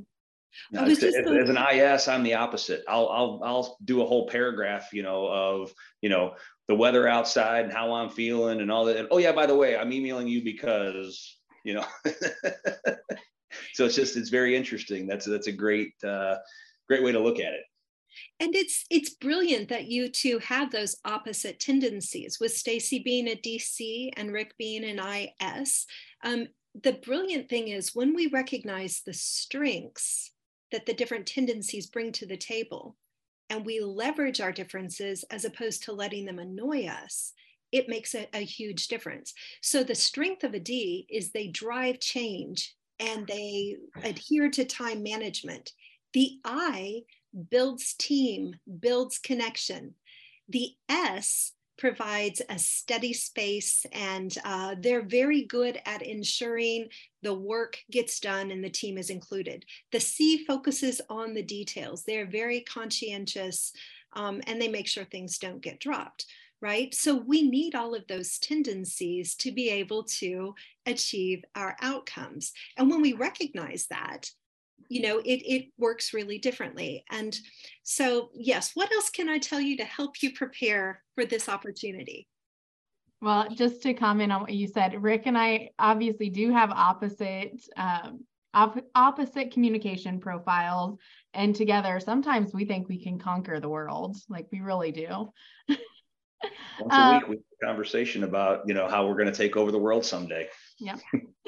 no, 0.72 0.84
as, 0.84 1.04
as, 1.04 1.16
as, 1.16 1.50
an 1.50 1.58
IS, 1.58 2.08
I'm 2.08 2.22
the 2.22 2.36
opposite. 2.36 2.84
I'll 2.88 3.10
I'll 3.10 3.42
I'll 3.44 3.78
do 3.86 4.04
a 4.04 4.06
whole 4.06 4.28
paragraph, 4.28 4.94
you 4.94 5.02
know, 5.02 5.26
of 5.26 5.74
you 6.02 6.10
know 6.10 6.36
the 6.68 6.76
weather 6.76 7.08
outside 7.08 7.66
and 7.66 7.74
how 7.74 7.92
I'm 7.94 8.10
feeling 8.10 8.62
and 8.62 8.72
all 8.72 8.86
that. 8.86 8.98
And, 8.98 9.08
oh 9.10 9.18
yeah, 9.18 9.32
by 9.32 9.48
the 9.48 9.56
way, 9.56 9.76
I'm 9.76 9.92
emailing 9.92 10.28
you 10.28 10.44
because 10.44 11.40
you 11.66 11.74
know. 11.74 11.86
so 13.74 13.86
it's 13.86 13.96
just 13.96 14.16
it's 14.16 14.30
very 14.30 14.56
interesting. 14.56 15.08
That's 15.08 15.26
that's 15.26 15.48
a 15.48 15.52
great 15.52 15.94
uh, 16.04 16.36
great 16.88 17.04
way 17.04 17.12
to 17.12 17.20
look 17.20 17.40
at 17.40 17.54
it. 17.54 17.64
And 18.40 18.56
it's 18.56 18.86
it's 18.90 19.16
brilliant 19.16 19.70
that 19.70 19.86
you 19.86 20.10
two 20.10 20.40
have 20.40 20.72
those 20.72 20.96
opposite 21.06 21.60
tendencies. 21.60 22.40
With 22.40 22.56
Stacy 22.56 23.00
being 23.00 23.28
a 23.28 23.36
DC 23.36 24.10
and 24.18 24.32
Rick 24.32 24.56
being 24.58 24.84
an 24.84 25.00
IS, 25.00 25.86
um, 26.24 26.48
the 26.82 26.94
brilliant 26.94 27.50
thing 27.50 27.68
is 27.68 27.96
when 27.96 28.16
we 28.16 28.28
recognize 28.28 29.02
the 29.06 29.14
strengths 29.14 30.32
that 30.72 30.86
the 30.86 30.94
different 30.94 31.28
tendencies 31.28 31.88
bring 31.88 32.12
to 32.14 32.26
the 32.26 32.38
table 32.38 32.98
and 33.50 33.66
we 33.66 33.80
leverage 33.80 34.42
our 34.42 34.52
differences 34.52 35.24
as 35.30 35.46
opposed 35.46 35.84
to 35.84 35.94
letting 35.94 36.26
them 36.26 36.40
annoy 36.40 36.88
us, 36.88 37.34
it 37.72 37.90
makes 37.90 38.16
a, 38.16 38.28
a 38.34 38.40
huge 38.40 38.88
difference. 38.88 39.34
So 39.62 39.84
the 39.84 39.96
strength 39.96 40.44
of 40.44 40.54
a 40.54 40.60
D 40.60 41.06
is 41.10 41.32
they 41.32 41.48
drive 41.48 42.00
change 42.00 42.74
and 43.00 43.28
they 43.28 43.78
adhere 44.04 44.50
to 44.52 44.66
time 44.66 45.04
management. 45.04 45.72
The 46.14 46.40
I 46.44 47.02
builds 47.50 47.94
team, 47.94 48.56
builds 48.80 49.18
connection. 49.18 49.96
The 50.50 50.72
S 50.90 51.54
provides 51.78 52.42
a 52.50 52.60
steady 52.60 53.14
space 53.14 53.86
and 53.92 54.38
uh, 54.46 54.76
they're 54.80 55.06
very 55.06 55.44
good 55.44 55.80
at 55.86 56.02
ensuring 56.02 56.88
the 57.24 57.34
work 57.34 57.78
gets 57.92 58.20
done 58.20 58.52
and 58.52 58.64
the 58.64 58.70
team 58.70 58.98
is 58.98 59.10
included. 59.10 59.66
The 59.92 60.00
C 60.00 60.46
focuses 60.46 61.02
on 61.10 61.34
the 61.34 61.44
details. 61.44 62.04
They're 62.04 62.30
very 62.30 62.62
conscientious 62.62 63.74
um, 64.14 64.42
and 64.46 64.62
they 64.62 64.68
make 64.68 64.88
sure 64.88 65.04
things 65.04 65.40
don't 65.40 65.62
get 65.62 65.80
dropped, 65.80 66.26
right? 66.62 66.94
So 66.94 67.16
we 67.16 67.42
need 67.50 67.74
all 67.74 67.96
of 67.96 68.06
those 68.08 68.38
tendencies 68.38 69.36
to 69.36 69.52
be 69.52 69.70
able 69.70 70.04
to 70.20 70.54
achieve 70.86 71.44
our 71.56 71.76
outcomes. 71.82 72.54
And 72.78 72.90
when 72.90 73.02
we 73.02 73.14
recognize 73.14 73.88
that, 73.90 74.30
you 74.90 75.02
know 75.02 75.20
it, 75.20 75.42
it 75.46 75.66
works 75.78 76.14
really 76.14 76.38
differently. 76.40 77.04
And 77.12 77.36
so 77.84 78.30
yes 78.34 78.72
what 78.74 78.92
else 78.92 79.10
can 79.10 79.30
i 79.30 79.38
tell 79.38 79.60
you 79.60 79.78
to 79.78 79.86
help 79.86 80.22
you 80.22 80.34
prepare 80.34 81.02
for 81.16 81.26
this 81.26 81.50
opportunity? 81.50 82.28
Well 83.22 83.48
just 83.50 83.82
to 83.84 83.94
comment 83.94 84.32
on 84.32 84.42
what 84.42 84.54
you 84.54 84.68
said 84.68 85.02
rick 85.02 85.24
and 85.26 85.38
i 85.38 85.70
obviously 85.80 86.30
do 86.30 86.52
have 86.52 86.72
opposite 86.72 87.62
um, 87.78 88.26
op- 88.54 88.86
opposite 88.96 89.52
communication 89.52 90.20
profiles. 90.20 90.98
And 91.34 91.56
together 91.56 92.00
sometimes 92.00 92.54
we 92.54 92.66
think 92.66 92.88
we 92.88 93.04
can 93.04 93.18
conquer 93.20 93.60
the 93.60 93.70
world. 93.70 94.18
Like 94.30 94.48
we 94.52 94.62
really 94.62 94.92
do. 94.92 95.32
Once 95.68 95.82
a 96.92 96.96
um, 96.96 97.16
week, 97.16 97.28
we 97.28 97.36
have 97.36 97.44
a 97.62 97.66
conversation 97.66 98.24
about 98.24 98.68
you 98.68 98.74
know 98.74 98.88
how 98.88 99.08
we're 99.08 99.16
going 99.16 99.32
to 99.32 99.38
take 99.38 99.58
over 99.58 99.72
the 99.72 99.80
world 99.80 100.06
someday. 100.06 100.48
Yeah. 100.80 100.98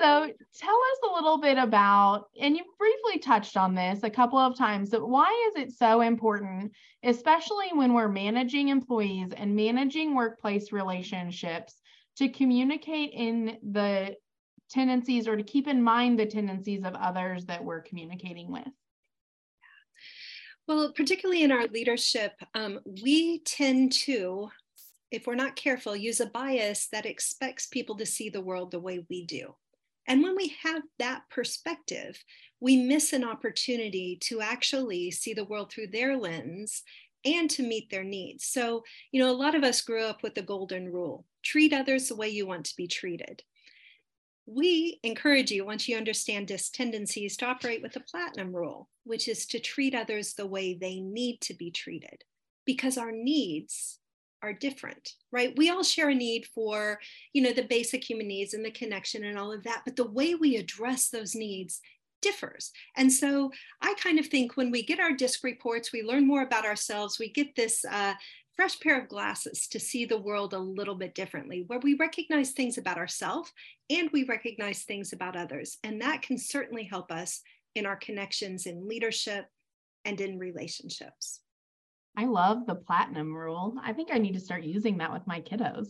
So 0.00 0.30
tell 0.56 0.76
us 0.76 1.10
a 1.10 1.14
little 1.14 1.38
bit 1.38 1.58
about, 1.58 2.26
and 2.40 2.56
you 2.56 2.62
briefly 2.78 3.18
touched 3.18 3.56
on 3.56 3.74
this 3.74 4.04
a 4.04 4.10
couple 4.10 4.38
of 4.38 4.56
times, 4.56 4.90
but 4.90 5.08
why 5.08 5.48
is 5.48 5.60
it 5.60 5.72
so 5.72 6.02
important, 6.02 6.72
especially 7.02 7.70
when 7.72 7.94
we're 7.94 8.08
managing 8.08 8.68
employees 8.68 9.30
and 9.36 9.56
managing 9.56 10.14
workplace 10.14 10.70
relationships, 10.70 11.80
to 12.16 12.28
communicate 12.28 13.10
in 13.12 13.58
the 13.72 14.14
tendencies 14.70 15.26
or 15.26 15.36
to 15.36 15.42
keep 15.42 15.66
in 15.66 15.82
mind 15.82 16.18
the 16.18 16.26
tendencies 16.26 16.84
of 16.84 16.94
others 16.94 17.46
that 17.46 17.64
we're 17.64 17.82
communicating 17.82 18.52
with? 18.52 18.68
Well, 20.68 20.92
particularly 20.92 21.42
in 21.42 21.50
our 21.50 21.66
leadership, 21.66 22.34
um, 22.54 22.78
we 23.02 23.40
tend 23.40 23.92
to, 24.04 24.48
if 25.10 25.26
we're 25.26 25.34
not 25.34 25.56
careful, 25.56 25.96
use 25.96 26.20
a 26.20 26.26
bias 26.26 26.86
that 26.92 27.06
expects 27.06 27.66
people 27.66 27.96
to 27.96 28.06
see 28.06 28.28
the 28.28 28.42
world 28.42 28.70
the 28.70 28.78
way 28.78 29.04
we 29.10 29.24
do. 29.24 29.54
And 30.08 30.22
when 30.22 30.34
we 30.34 30.56
have 30.64 30.82
that 30.98 31.22
perspective, 31.30 32.18
we 32.60 32.76
miss 32.76 33.12
an 33.12 33.24
opportunity 33.24 34.18
to 34.22 34.40
actually 34.40 35.10
see 35.10 35.34
the 35.34 35.44
world 35.44 35.70
through 35.70 35.88
their 35.88 36.16
lens 36.16 36.82
and 37.24 37.50
to 37.50 37.62
meet 37.62 37.90
their 37.90 38.04
needs. 38.04 38.46
So, 38.46 38.84
you 39.12 39.22
know, 39.22 39.30
a 39.30 39.36
lot 39.36 39.54
of 39.54 39.62
us 39.62 39.82
grew 39.82 40.02
up 40.02 40.22
with 40.22 40.34
the 40.34 40.42
golden 40.42 40.90
rule 40.90 41.24
treat 41.44 41.72
others 41.72 42.08
the 42.08 42.16
way 42.16 42.28
you 42.28 42.46
want 42.46 42.66
to 42.66 42.76
be 42.76 42.88
treated. 42.88 43.42
We 44.46 44.98
encourage 45.02 45.50
you, 45.50 45.64
once 45.64 45.88
you 45.88 45.96
understand 45.96 46.48
this 46.48 46.68
tendencies, 46.68 47.36
to 47.38 47.46
operate 47.46 47.82
with 47.82 47.92
the 47.92 48.00
platinum 48.00 48.54
rule, 48.54 48.88
which 49.04 49.28
is 49.28 49.46
to 49.46 49.60
treat 49.60 49.94
others 49.94 50.34
the 50.34 50.46
way 50.46 50.74
they 50.74 51.00
need 51.00 51.40
to 51.42 51.54
be 51.54 51.70
treated, 51.70 52.24
because 52.64 52.98
our 52.98 53.12
needs 53.12 53.97
are 54.42 54.52
different 54.52 55.14
right? 55.30 55.54
We 55.56 55.70
all 55.70 55.82
share 55.82 56.10
a 56.10 56.14
need 56.14 56.46
for 56.46 56.98
you 57.32 57.42
know 57.42 57.52
the 57.52 57.62
basic 57.64 58.08
human 58.08 58.28
needs 58.28 58.54
and 58.54 58.64
the 58.64 58.70
connection 58.70 59.24
and 59.24 59.38
all 59.38 59.52
of 59.52 59.64
that 59.64 59.82
but 59.84 59.96
the 59.96 60.08
way 60.08 60.34
we 60.34 60.56
address 60.56 61.08
those 61.08 61.34
needs 61.34 61.80
differs. 62.20 62.72
And 62.96 63.12
so 63.12 63.52
i 63.82 63.94
kind 63.94 64.18
of 64.18 64.26
think 64.26 64.56
when 64.56 64.70
we 64.70 64.82
get 64.82 65.00
our 65.00 65.12
disc 65.12 65.44
reports 65.44 65.92
we 65.92 66.02
learn 66.02 66.26
more 66.26 66.42
about 66.42 66.66
ourselves 66.66 67.18
we 67.18 67.30
get 67.30 67.54
this 67.54 67.84
uh, 67.84 68.14
fresh 68.58 68.80
pair 68.80 69.00
of 69.00 69.08
glasses 69.08 69.68
to 69.68 69.78
see 69.78 70.04
the 70.04 70.18
world 70.18 70.52
a 70.52 70.58
little 70.58 70.96
bit 70.96 71.14
differently 71.14 71.62
where 71.68 71.78
we 71.78 71.94
recognize 71.94 72.50
things 72.50 72.76
about 72.76 72.98
ourselves 72.98 73.52
and 73.88 74.10
we 74.12 74.24
recognize 74.24 74.82
things 74.82 75.12
about 75.12 75.36
others. 75.36 75.78
And 75.84 76.00
that 76.02 76.22
can 76.22 76.36
certainly 76.36 76.82
help 76.82 77.12
us 77.12 77.40
in 77.76 77.86
our 77.86 77.94
connections 77.94 78.66
in 78.66 78.88
leadership 78.88 79.46
and 80.04 80.20
in 80.20 80.40
relationships 80.40 81.40
I 82.18 82.24
love 82.24 82.66
the 82.66 82.74
platinum 82.74 83.32
rule. 83.32 83.76
I 83.80 83.92
think 83.92 84.08
I 84.12 84.18
need 84.18 84.34
to 84.34 84.40
start 84.40 84.64
using 84.64 84.98
that 84.98 85.12
with 85.12 85.24
my 85.28 85.40
kiddos. 85.40 85.86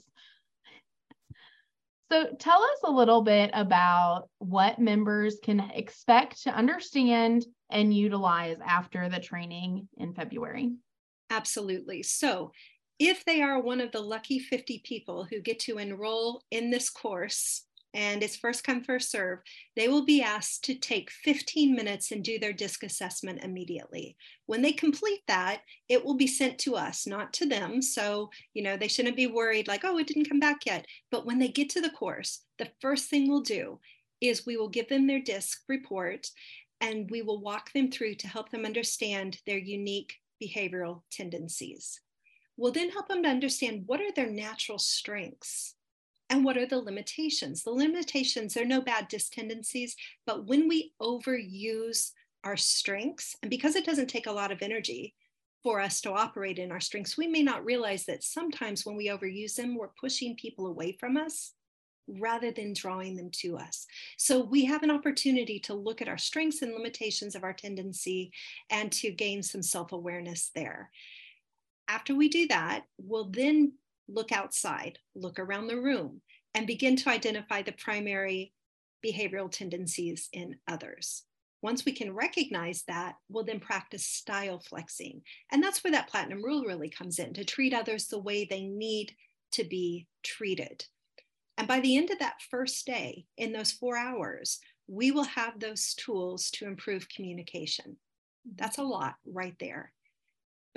So 2.12 2.26
tell 2.38 2.62
us 2.62 2.80
a 2.84 2.92
little 2.92 3.22
bit 3.22 3.50
about 3.54 4.28
what 4.36 4.78
members 4.78 5.38
can 5.42 5.58
expect 5.58 6.42
to 6.42 6.50
understand 6.50 7.46
and 7.70 7.96
utilize 7.96 8.58
after 8.62 9.08
the 9.08 9.20
training 9.20 9.88
in 9.96 10.12
February. 10.12 10.72
Absolutely. 11.30 12.02
So 12.02 12.52
if 12.98 13.24
they 13.24 13.40
are 13.40 13.62
one 13.62 13.80
of 13.80 13.92
the 13.92 14.00
lucky 14.00 14.38
50 14.38 14.82
people 14.84 15.26
who 15.30 15.40
get 15.40 15.60
to 15.60 15.78
enroll 15.78 16.42
in 16.50 16.70
this 16.70 16.90
course, 16.90 17.64
and 17.94 18.22
it's 18.22 18.36
first 18.36 18.64
come, 18.64 18.82
first 18.84 19.10
serve, 19.10 19.38
they 19.74 19.88
will 19.88 20.04
be 20.04 20.22
asked 20.22 20.64
to 20.64 20.74
take 20.74 21.10
15 21.10 21.74
minutes 21.74 22.12
and 22.12 22.22
do 22.22 22.38
their 22.38 22.52
DISC 22.52 22.82
assessment 22.82 23.42
immediately. 23.42 24.16
When 24.46 24.62
they 24.62 24.72
complete 24.72 25.22
that, 25.26 25.62
it 25.88 26.04
will 26.04 26.16
be 26.16 26.26
sent 26.26 26.58
to 26.60 26.76
us, 26.76 27.06
not 27.06 27.32
to 27.34 27.46
them. 27.46 27.80
So, 27.80 28.30
you 28.52 28.62
know, 28.62 28.76
they 28.76 28.88
shouldn't 28.88 29.16
be 29.16 29.26
worried 29.26 29.68
like, 29.68 29.84
oh, 29.84 29.98
it 29.98 30.06
didn't 30.06 30.28
come 30.28 30.40
back 30.40 30.66
yet. 30.66 30.86
But 31.10 31.24
when 31.24 31.38
they 31.38 31.48
get 31.48 31.70
to 31.70 31.80
the 31.80 31.90
course, 31.90 32.42
the 32.58 32.70
first 32.80 33.08
thing 33.08 33.28
we'll 33.28 33.40
do 33.40 33.80
is 34.20 34.44
we 34.44 34.56
will 34.56 34.68
give 34.68 34.88
them 34.88 35.06
their 35.06 35.20
DISC 35.20 35.58
report 35.68 36.28
and 36.80 37.10
we 37.10 37.22
will 37.22 37.40
walk 37.40 37.72
them 37.72 37.90
through 37.90 38.16
to 38.16 38.28
help 38.28 38.50
them 38.50 38.64
understand 38.64 39.38
their 39.46 39.58
unique 39.58 40.16
behavioral 40.42 41.02
tendencies. 41.10 42.00
we'll 42.56 42.72
then 42.72 42.90
help 42.90 43.08
them 43.08 43.22
to 43.22 43.28
understand 43.28 43.84
what 43.86 44.00
are 44.00 44.12
their 44.12 44.30
natural 44.30 44.78
strengths 44.78 45.74
and 46.30 46.44
what 46.44 46.56
are 46.56 46.66
the 46.66 46.78
limitations. 46.78 47.62
The 47.62 47.70
limitations, 47.70 48.56
are 48.56 48.64
no 48.64 48.80
bad 48.80 49.08
tendencies, 49.32 49.96
but 50.26 50.46
when 50.46 50.68
we 50.68 50.92
overuse 51.00 52.10
our 52.44 52.56
strengths, 52.56 53.36
and 53.42 53.50
because 53.50 53.76
it 53.76 53.86
doesn't 53.86 54.08
take 54.08 54.26
a 54.26 54.32
lot 54.32 54.52
of 54.52 54.62
energy 54.62 55.14
for 55.62 55.80
us 55.80 56.00
to 56.02 56.12
operate 56.12 56.58
in 56.58 56.70
our 56.70 56.80
strengths, 56.80 57.16
we 57.16 57.26
may 57.26 57.42
not 57.42 57.64
realize 57.64 58.04
that 58.06 58.22
sometimes 58.22 58.84
when 58.84 58.96
we 58.96 59.08
overuse 59.08 59.54
them, 59.54 59.76
we're 59.76 59.88
pushing 60.00 60.36
people 60.36 60.66
away 60.66 60.96
from 61.00 61.16
us 61.16 61.54
rather 62.06 62.50
than 62.50 62.72
drawing 62.72 63.16
them 63.16 63.30
to 63.30 63.56
us. 63.56 63.86
So 64.16 64.42
we 64.42 64.64
have 64.64 64.82
an 64.82 64.90
opportunity 64.90 65.58
to 65.60 65.74
look 65.74 66.00
at 66.00 66.08
our 66.08 66.18
strengths 66.18 66.62
and 66.62 66.72
limitations 66.72 67.34
of 67.34 67.44
our 67.44 67.52
tendency 67.52 68.32
and 68.70 68.90
to 68.92 69.10
gain 69.10 69.42
some 69.42 69.62
self 69.62 69.92
awareness 69.92 70.50
there. 70.54 70.90
After 71.88 72.14
we 72.14 72.28
do 72.28 72.46
that, 72.48 72.84
we'll 72.98 73.30
then 73.30 73.72
look 74.08 74.32
outside, 74.32 74.98
look 75.14 75.38
around 75.38 75.66
the 75.66 75.80
room, 75.80 76.20
and 76.54 76.66
begin 76.66 76.96
to 76.96 77.10
identify 77.10 77.62
the 77.62 77.72
primary 77.72 78.52
behavioral 79.04 79.50
tendencies 79.50 80.28
in 80.32 80.56
others. 80.66 81.24
Once 81.60 81.84
we 81.84 81.92
can 81.92 82.14
recognize 82.14 82.84
that, 82.86 83.16
we'll 83.28 83.44
then 83.44 83.60
practice 83.60 84.06
style 84.06 84.60
flexing. 84.60 85.22
And 85.52 85.62
that's 85.62 85.82
where 85.82 85.92
that 85.92 86.08
platinum 86.08 86.42
rule 86.42 86.64
really 86.64 86.88
comes 86.88 87.18
in 87.18 87.34
to 87.34 87.44
treat 87.44 87.74
others 87.74 88.06
the 88.06 88.18
way 88.18 88.44
they 88.44 88.64
need 88.64 89.12
to 89.52 89.64
be 89.64 90.06
treated. 90.22 90.84
And 91.56 91.66
by 91.66 91.80
the 91.80 91.96
end 91.96 92.10
of 92.10 92.20
that 92.20 92.40
first 92.50 92.86
day, 92.86 93.24
in 93.36 93.52
those 93.52 93.72
four 93.72 93.96
hours, 93.96 94.60
we 94.86 95.10
will 95.10 95.24
have 95.24 95.58
those 95.58 95.94
tools 95.94 96.50
to 96.52 96.66
improve 96.66 97.08
communication. 97.08 97.96
Mm-hmm. 98.46 98.56
That's 98.56 98.78
a 98.78 98.84
lot 98.84 99.16
right 99.26 99.56
there. 99.58 99.92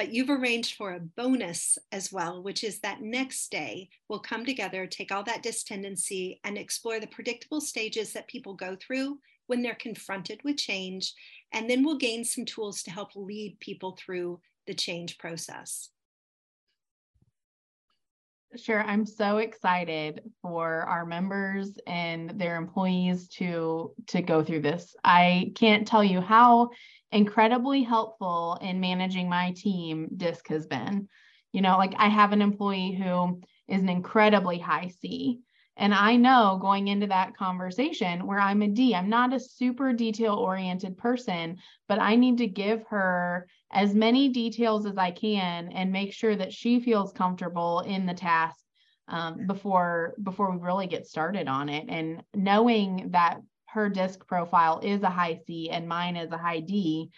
But 0.01 0.11
you've 0.11 0.31
arranged 0.31 0.77
for 0.77 0.93
a 0.93 0.99
bonus 0.99 1.77
as 1.91 2.11
well, 2.11 2.41
which 2.41 2.63
is 2.63 2.79
that 2.79 3.03
next 3.03 3.51
day 3.51 3.87
we'll 4.09 4.17
come 4.17 4.47
together, 4.47 4.87
take 4.87 5.11
all 5.11 5.21
that 5.25 5.43
disc 5.43 5.67
tendency, 5.67 6.41
and 6.43 6.57
explore 6.57 6.99
the 6.99 7.05
predictable 7.05 7.61
stages 7.61 8.11
that 8.13 8.27
people 8.27 8.55
go 8.55 8.75
through 8.75 9.19
when 9.45 9.61
they're 9.61 9.75
confronted 9.75 10.41
with 10.43 10.57
change. 10.57 11.13
And 11.53 11.69
then 11.69 11.85
we'll 11.85 11.99
gain 11.99 12.25
some 12.25 12.45
tools 12.45 12.81
to 12.81 12.89
help 12.89 13.11
lead 13.15 13.59
people 13.59 13.95
through 13.95 14.39
the 14.65 14.73
change 14.73 15.19
process. 15.19 15.89
Sure. 18.55 18.81
I'm 18.81 19.05
so 19.05 19.37
excited 19.37 20.21
for 20.41 20.81
our 20.81 21.05
members 21.05 21.77
and 21.85 22.31
their 22.31 22.55
employees 22.55 23.27
to 23.35 23.93
to 24.07 24.21
go 24.23 24.43
through 24.43 24.61
this. 24.61 24.95
I 25.03 25.53
can't 25.55 25.87
tell 25.87 26.03
you 26.03 26.19
how 26.19 26.71
incredibly 27.11 27.83
helpful 27.83 28.57
in 28.61 28.79
managing 28.79 29.29
my 29.29 29.51
team 29.51 30.09
DISC 30.15 30.47
has 30.47 30.67
been. 30.67 31.07
You 31.51 31.61
know, 31.61 31.77
like 31.77 31.93
I 31.97 32.07
have 32.07 32.31
an 32.31 32.41
employee 32.41 32.93
who 32.93 33.41
is 33.67 33.81
an 33.81 33.89
incredibly 33.89 34.57
high 34.57 34.91
C. 35.01 35.39
And 35.77 35.93
I 35.93 36.15
know 36.15 36.59
going 36.61 36.89
into 36.89 37.07
that 37.07 37.35
conversation 37.35 38.27
where 38.27 38.39
I'm 38.39 38.61
a 38.61 38.67
D, 38.67 38.93
I'm 38.93 39.09
not 39.09 39.33
a 39.33 39.39
super 39.39 39.93
detail 39.93 40.35
oriented 40.35 40.97
person, 40.97 41.57
but 41.87 41.99
I 41.99 42.15
need 42.15 42.37
to 42.39 42.47
give 42.47 42.83
her 42.89 43.47
as 43.71 43.95
many 43.95 44.29
details 44.29 44.85
as 44.85 44.97
I 44.97 45.11
can 45.11 45.71
and 45.71 45.91
make 45.91 46.13
sure 46.13 46.35
that 46.35 46.53
she 46.53 46.79
feels 46.79 47.13
comfortable 47.13 47.79
in 47.81 48.05
the 48.05 48.13
task 48.13 48.57
um, 49.07 49.47
before 49.47 50.13
before 50.21 50.51
we 50.51 50.57
really 50.57 50.87
get 50.87 51.07
started 51.07 51.47
on 51.47 51.69
it. 51.69 51.85
And 51.89 52.23
knowing 52.33 53.09
that 53.11 53.39
her 53.73 53.89
disc 53.89 54.25
profile 54.27 54.79
is 54.83 55.03
a 55.03 55.09
high 55.09 55.39
C 55.47 55.69
and 55.69 55.87
mine 55.87 56.15
is 56.15 56.31
a 56.31 56.37
high 56.37 56.59
D, 56.59 57.09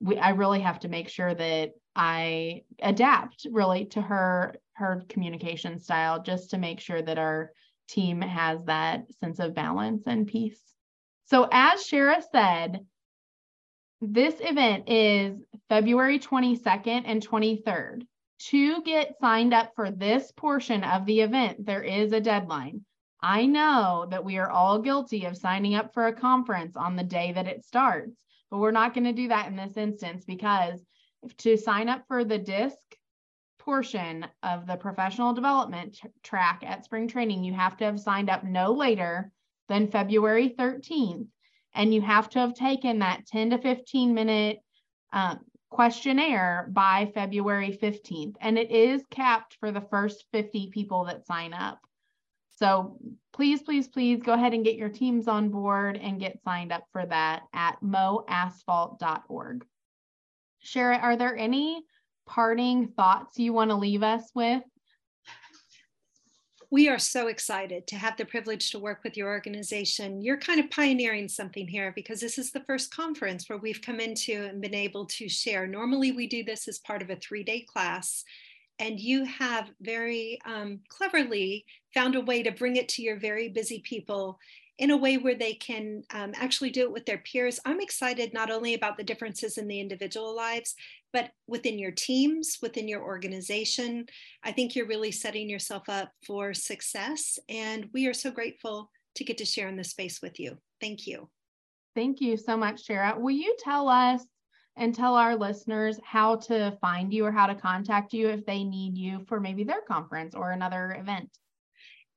we, 0.00 0.18
I 0.18 0.30
really 0.30 0.60
have 0.60 0.80
to 0.80 0.88
make 0.88 1.08
sure 1.08 1.34
that 1.34 1.72
I 1.94 2.62
adapt 2.80 3.46
really 3.50 3.86
to 3.86 4.00
her 4.00 4.54
her 4.74 5.02
communication 5.08 5.80
style 5.80 6.22
just 6.22 6.50
to 6.50 6.58
make 6.58 6.78
sure 6.78 7.02
that 7.02 7.18
our 7.18 7.50
team 7.88 8.20
has 8.20 8.64
that 8.64 9.12
sense 9.20 9.40
of 9.40 9.54
balance 9.54 10.04
and 10.06 10.26
peace. 10.26 10.60
So, 11.24 11.48
as 11.50 11.80
Shara 11.80 12.22
said, 12.30 12.86
this 14.00 14.36
event 14.40 14.88
is 14.88 15.36
February 15.68 16.20
22nd 16.20 17.02
and 17.04 17.26
23rd. 17.26 18.06
To 18.50 18.82
get 18.82 19.16
signed 19.20 19.52
up 19.52 19.72
for 19.74 19.90
this 19.90 20.30
portion 20.30 20.84
of 20.84 21.04
the 21.06 21.22
event, 21.22 21.66
there 21.66 21.82
is 21.82 22.12
a 22.12 22.20
deadline. 22.20 22.84
I 23.20 23.46
know 23.46 24.06
that 24.10 24.24
we 24.24 24.38
are 24.38 24.50
all 24.50 24.78
guilty 24.78 25.24
of 25.24 25.36
signing 25.36 25.74
up 25.74 25.92
for 25.92 26.06
a 26.06 26.12
conference 26.12 26.76
on 26.76 26.96
the 26.96 27.02
day 27.02 27.32
that 27.32 27.48
it 27.48 27.64
starts, 27.64 28.24
but 28.50 28.58
we're 28.58 28.70
not 28.70 28.94
going 28.94 29.04
to 29.04 29.12
do 29.12 29.28
that 29.28 29.48
in 29.48 29.56
this 29.56 29.76
instance 29.76 30.24
because 30.24 30.80
to 31.38 31.56
sign 31.56 31.88
up 31.88 32.04
for 32.06 32.24
the 32.24 32.38
DISC 32.38 32.76
portion 33.58 34.24
of 34.42 34.66
the 34.66 34.76
professional 34.76 35.34
development 35.34 36.00
track 36.22 36.62
at 36.64 36.84
spring 36.84 37.08
training, 37.08 37.44
you 37.44 37.52
have 37.52 37.76
to 37.76 37.84
have 37.84 38.00
signed 38.00 38.30
up 38.30 38.44
no 38.44 38.72
later 38.72 39.30
than 39.68 39.90
February 39.90 40.54
13th. 40.58 41.26
And 41.74 41.92
you 41.92 42.00
have 42.00 42.30
to 42.30 42.38
have 42.38 42.54
taken 42.54 43.00
that 43.00 43.26
10 43.26 43.50
to 43.50 43.58
15 43.58 44.14
minute 44.14 44.58
um, 45.12 45.40
questionnaire 45.70 46.68
by 46.72 47.10
February 47.14 47.78
15th. 47.80 48.36
And 48.40 48.58
it 48.58 48.70
is 48.70 49.02
capped 49.10 49.56
for 49.60 49.70
the 49.70 49.82
first 49.90 50.24
50 50.32 50.70
people 50.72 51.04
that 51.04 51.26
sign 51.26 51.52
up. 51.52 51.78
So 52.58 52.98
please, 53.32 53.62
please, 53.62 53.86
please 53.86 54.20
go 54.20 54.32
ahead 54.32 54.52
and 54.52 54.64
get 54.64 54.74
your 54.74 54.88
teams 54.88 55.28
on 55.28 55.50
board 55.50 55.96
and 55.96 56.18
get 56.18 56.42
signed 56.42 56.72
up 56.72 56.84
for 56.92 57.06
that 57.06 57.42
at 57.54 57.76
moasphalt.org. 57.80 59.64
Shara, 60.64 61.00
are 61.00 61.16
there 61.16 61.36
any 61.36 61.84
parting 62.26 62.88
thoughts 62.88 63.38
you 63.38 63.52
want 63.52 63.70
to 63.70 63.76
leave 63.76 64.02
us 64.02 64.28
with? 64.34 64.62
We 66.70 66.88
are 66.88 66.98
so 66.98 67.28
excited 67.28 67.86
to 67.86 67.96
have 67.96 68.16
the 68.18 68.26
privilege 68.26 68.72
to 68.72 68.78
work 68.78 69.02
with 69.02 69.16
your 69.16 69.28
organization. 69.28 70.20
You're 70.20 70.36
kind 70.36 70.60
of 70.60 70.68
pioneering 70.68 71.28
something 71.28 71.66
here 71.66 71.92
because 71.94 72.20
this 72.20 72.36
is 72.36 72.50
the 72.50 72.64
first 72.66 72.94
conference 72.94 73.48
where 73.48 73.58
we've 73.58 73.80
come 73.80 74.00
into 74.00 74.44
and 74.44 74.60
been 74.60 74.74
able 74.74 75.06
to 75.06 75.28
share. 75.30 75.66
Normally, 75.66 76.12
we 76.12 76.26
do 76.26 76.44
this 76.44 76.68
as 76.68 76.78
part 76.80 77.00
of 77.00 77.08
a 77.08 77.16
three 77.16 77.42
day 77.42 77.64
class, 77.66 78.22
and 78.78 79.00
you 79.00 79.24
have 79.24 79.70
very 79.80 80.38
um, 80.44 80.80
cleverly 80.88 81.64
found 81.94 82.14
a 82.14 82.20
way 82.20 82.42
to 82.42 82.52
bring 82.52 82.76
it 82.76 82.88
to 82.90 83.02
your 83.02 83.18
very 83.18 83.48
busy 83.48 83.80
people 83.80 84.38
in 84.78 84.92
a 84.92 84.96
way 84.96 85.18
where 85.18 85.34
they 85.34 85.54
can 85.54 86.02
um, 86.12 86.32
actually 86.36 86.70
do 86.70 86.82
it 86.82 86.92
with 86.92 87.04
their 87.04 87.18
peers. 87.18 87.58
I'm 87.64 87.80
excited 87.80 88.32
not 88.32 88.50
only 88.50 88.74
about 88.74 88.96
the 88.96 89.02
differences 89.02 89.58
in 89.58 89.66
the 89.66 89.80
individual 89.80 90.36
lives, 90.36 90.76
but 91.12 91.30
within 91.48 91.78
your 91.78 91.90
teams, 91.90 92.58
within 92.62 92.86
your 92.86 93.02
organization. 93.02 94.06
I 94.44 94.52
think 94.52 94.76
you're 94.76 94.86
really 94.86 95.10
setting 95.10 95.50
yourself 95.50 95.88
up 95.88 96.12
for 96.24 96.54
success. 96.54 97.38
And 97.48 97.88
we 97.92 98.06
are 98.06 98.14
so 98.14 98.30
grateful 98.30 98.90
to 99.16 99.24
get 99.24 99.38
to 99.38 99.44
share 99.44 99.68
in 99.68 99.76
this 99.76 99.90
space 99.90 100.20
with 100.22 100.38
you. 100.38 100.58
Thank 100.80 101.06
you. 101.06 101.28
Thank 101.96 102.20
you 102.20 102.36
so 102.36 102.56
much, 102.56 102.86
Shara. 102.86 103.18
Will 103.18 103.34
you 103.34 103.56
tell 103.58 103.88
us 103.88 104.24
and 104.78 104.94
tell 104.94 105.14
our 105.14 105.36
listeners 105.36 105.98
how 106.02 106.36
to 106.36 106.76
find 106.80 107.12
you 107.12 107.26
or 107.26 107.32
how 107.32 107.46
to 107.46 107.54
contact 107.54 108.12
you 108.12 108.28
if 108.28 108.46
they 108.46 108.64
need 108.64 108.96
you 108.96 109.24
for 109.28 109.40
maybe 109.40 109.64
their 109.64 109.82
conference 109.82 110.34
or 110.34 110.52
another 110.52 110.96
event? 110.98 111.28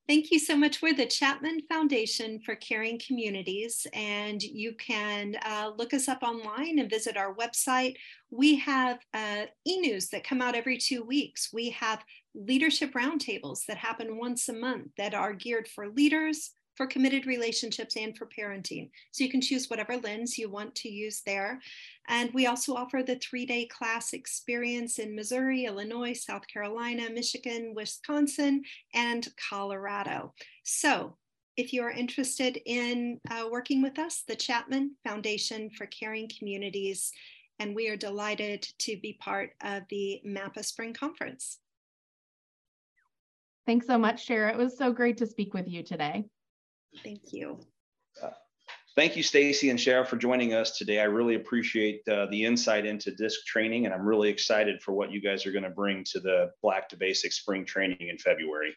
Thank 0.08 0.32
you 0.32 0.39
so 0.39 0.58
much. 0.58 0.82
We're 0.82 0.93
the 0.95 1.06
Chapman 1.06 1.62
Foundation 1.69 2.39
for 2.39 2.56
Caring 2.56 3.00
Communities, 3.00 3.88
and 3.93 4.41
you 4.41 4.74
can 4.74 5.38
uh, 5.45 5.71
look 5.78 5.93
us 5.93 6.08
up 6.08 6.21
online 6.21 6.80
and 6.80 6.89
visit 6.89 7.15
our 7.15 7.34
website. 7.36 7.95
We 8.30 8.58
have 8.58 9.00
uh, 9.13 9.45
e 9.65 9.80
news 9.80 10.10
that 10.10 10.24
come 10.24 10.41
out 10.41 10.56
every 10.56 10.78
two 10.78 11.04
weeks. 11.04 11.50
We 11.54 11.69
have 11.69 12.04
leadership 12.36 12.93
roundtables 12.93 13.65
that 13.67 13.78
happen 13.78 14.17
once 14.17 14.50
a 14.50 14.54
month 14.54 14.88
that 14.97 15.13
are 15.13 15.34
geared 15.34 15.67
for 15.67 15.88
leaders, 15.88 16.52
for 16.75 16.88
committed 16.88 17.25
relationships 17.25 17.97
and 17.97 18.17
for 18.17 18.27
parenting. 18.27 18.89
So 19.12 19.23
you 19.23 19.29
can 19.29 19.41
choose 19.41 19.69
whatever 19.69 19.97
lens 19.97 20.38
you 20.38 20.49
want 20.49 20.73
to 20.75 20.89
use 20.89 21.21
there. 21.25 21.60
And 22.07 22.34
we 22.34 22.47
also 22.47 22.75
offer 22.75 23.03
the 23.03 23.17
three 23.17 23.45
day 23.45 23.65
class 23.65 24.13
experience 24.13 24.99
in 24.99 25.15
Missouri, 25.15 25.65
Illinois, 25.65 26.13
South 26.13 26.43
Carolina, 26.51 27.10
Michigan, 27.10 27.73
Wisconsin, 27.75 28.63
and 28.93 29.27
Colorado. 29.49 30.34
So 30.63 31.17
if 31.57 31.73
you 31.73 31.84
are 31.84 31.91
interested 31.91 32.60
in 32.65 33.19
uh, 33.29 33.47
working 33.51 33.81
with 33.81 33.99
us, 33.99 34.23
the 34.27 34.36
Chapman 34.36 34.95
Foundation 35.03 35.69
for 35.69 35.86
Caring 35.88 36.29
Communities, 36.38 37.12
and 37.60 37.75
we 37.75 37.89
are 37.89 37.97
delighted 37.97 38.65
to 38.79 38.97
be 38.97 39.17
part 39.21 39.51
of 39.62 39.84
the 39.89 40.21
MAPA 40.25 40.63
Spring 40.63 40.93
Conference. 40.93 41.60
Thanks 43.67 43.86
so 43.86 43.97
much, 43.97 44.27
Shara. 44.27 44.51
It 44.51 44.57
was 44.57 44.77
so 44.77 44.91
great 44.91 45.17
to 45.17 45.27
speak 45.27 45.53
with 45.53 45.67
you 45.67 45.84
today. 45.84 46.25
Thank 47.04 47.34
you. 47.34 47.60
Uh, 48.21 48.30
thank 48.95 49.15
you, 49.15 49.23
Stacy 49.23 49.69
and 49.69 49.80
Shara, 49.80 50.06
for 50.06 50.17
joining 50.17 50.54
us 50.54 50.77
today. 50.77 50.99
I 50.99 51.06
really 51.06 51.36
appreciate 51.36 52.01
uh, 52.08 52.27
the 52.27 52.45
insight 52.45 52.86
into 52.86 53.12
DISC 53.12 53.45
training, 53.45 53.86
and 53.86 53.93
I'm 53.93 54.06
really 54.06 54.30
excited 54.30 54.82
for 54.82 54.91
what 54.93 55.12
you 55.12 55.21
guys 55.21 55.45
are 55.45 55.51
going 55.51 55.63
to 55.63 55.69
bring 55.69 56.04
to 56.12 56.19
the 56.19 56.51
Black 56.62 56.89
to 56.89 56.97
Basic 56.97 57.32
Spring 57.32 57.65
Training 57.65 58.08
in 58.10 58.17
February. 58.17 58.75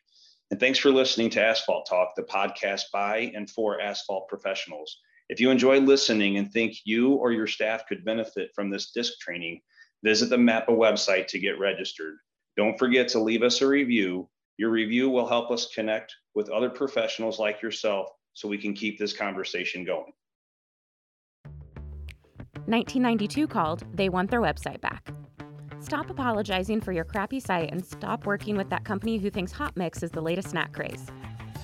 And 0.51 0.61
thanks 0.61 0.79
for 0.79 0.91
listening 0.91 1.31
to 1.31 1.43
Asphalt 1.43 1.87
Talk, 1.89 2.15
the 2.15 2.23
podcast 2.23 2.85
by 2.93 3.33
and 3.35 3.51
for 3.51 3.81
asphalt 3.81 4.29
professionals. 4.29 4.99
If 5.29 5.41
you 5.41 5.51
enjoy 5.51 5.81
listening 5.81 6.37
and 6.37 6.53
think 6.53 6.77
you 6.85 7.15
or 7.15 7.33
your 7.33 7.47
staff 7.47 7.87
could 7.87 8.05
benefit 8.05 8.51
from 8.55 8.71
this 8.71 8.91
DISC 8.91 9.19
training, 9.21 9.63
visit 10.03 10.29
the 10.29 10.37
MAPA 10.37 10.69
website 10.69 11.29
to 11.29 11.39
get 11.39 11.59
registered. 11.59 12.17
Don't 12.57 12.79
forget 12.79 13.09
to 13.09 13.21
leave 13.21 13.43
us 13.43 13.63
a 13.63 13.67
review. 13.67 14.29
Your 14.57 14.71
review 14.71 15.11
will 15.11 15.27
help 15.27 15.51
us 15.51 15.73
connect 15.75 16.15
with 16.35 16.49
other 16.49 16.71
professionals 16.71 17.39
like 17.39 17.61
yourself 17.61 18.09
so 18.35 18.49
we 18.49 18.59
can 18.59 18.73
keep 18.73 18.99
this 18.99 19.13
conversation 19.13 19.85
going. 19.85 20.13
1992 22.67 23.47
called, 23.47 23.85
they 23.93 24.09
want 24.09 24.31
their 24.31 24.41
website 24.41 24.81
back. 24.81 25.13
Stop 25.81 26.09
apologizing 26.09 26.81
for 26.81 26.93
your 26.93 27.05
crappy 27.05 27.41
site 27.41 27.71
and 27.71 27.85
stop 27.85 28.27
working 28.27 28.57
with 28.57 28.71
that 28.71 28.85
company 28.85 29.19
who 29.19 29.29
thinks 29.29 29.53
hot 29.53 29.77
mix 29.77 30.03
is 30.03 30.11
the 30.11 30.21
latest 30.21 30.51
snack 30.51 30.73
craze. 30.73 31.07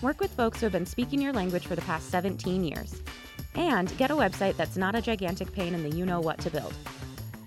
Work 0.02 0.20
with 0.20 0.32
folks 0.32 0.60
who 0.60 0.66
have 0.66 0.72
been 0.72 0.84
speaking 0.84 1.22
your 1.22 1.32
language 1.32 1.66
for 1.66 1.76
the 1.76 1.82
past 1.82 2.10
17 2.10 2.64
years. 2.64 3.02
And 3.54 3.96
get 3.98 4.10
a 4.10 4.14
website 4.14 4.56
that's 4.56 4.76
not 4.76 4.94
a 4.94 5.00
gigantic 5.00 5.52
pain 5.52 5.74
in 5.74 5.82
the 5.82 5.96
you 5.96 6.04
know 6.04 6.20
what 6.20 6.38
to 6.40 6.50
build. 6.50 6.74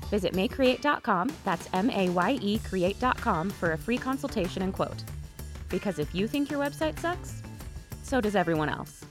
Visit 0.09 0.33
mayecreate.com, 0.33 1.31
that's 1.43 1.69
M 1.73 1.89
A 1.89 2.09
Y 2.09 2.39
E 2.41 2.59
create.com, 2.59 3.49
for 3.49 3.73
a 3.73 3.77
free 3.77 3.97
consultation 3.97 4.63
and 4.63 4.73
quote. 4.73 5.03
Because 5.73 5.97
if 5.97 6.13
you 6.13 6.27
think 6.27 6.51
your 6.51 6.63
website 6.63 6.99
sucks, 6.99 7.41
so 8.03 8.21
does 8.21 8.35
everyone 8.35 8.69
else. 8.69 9.03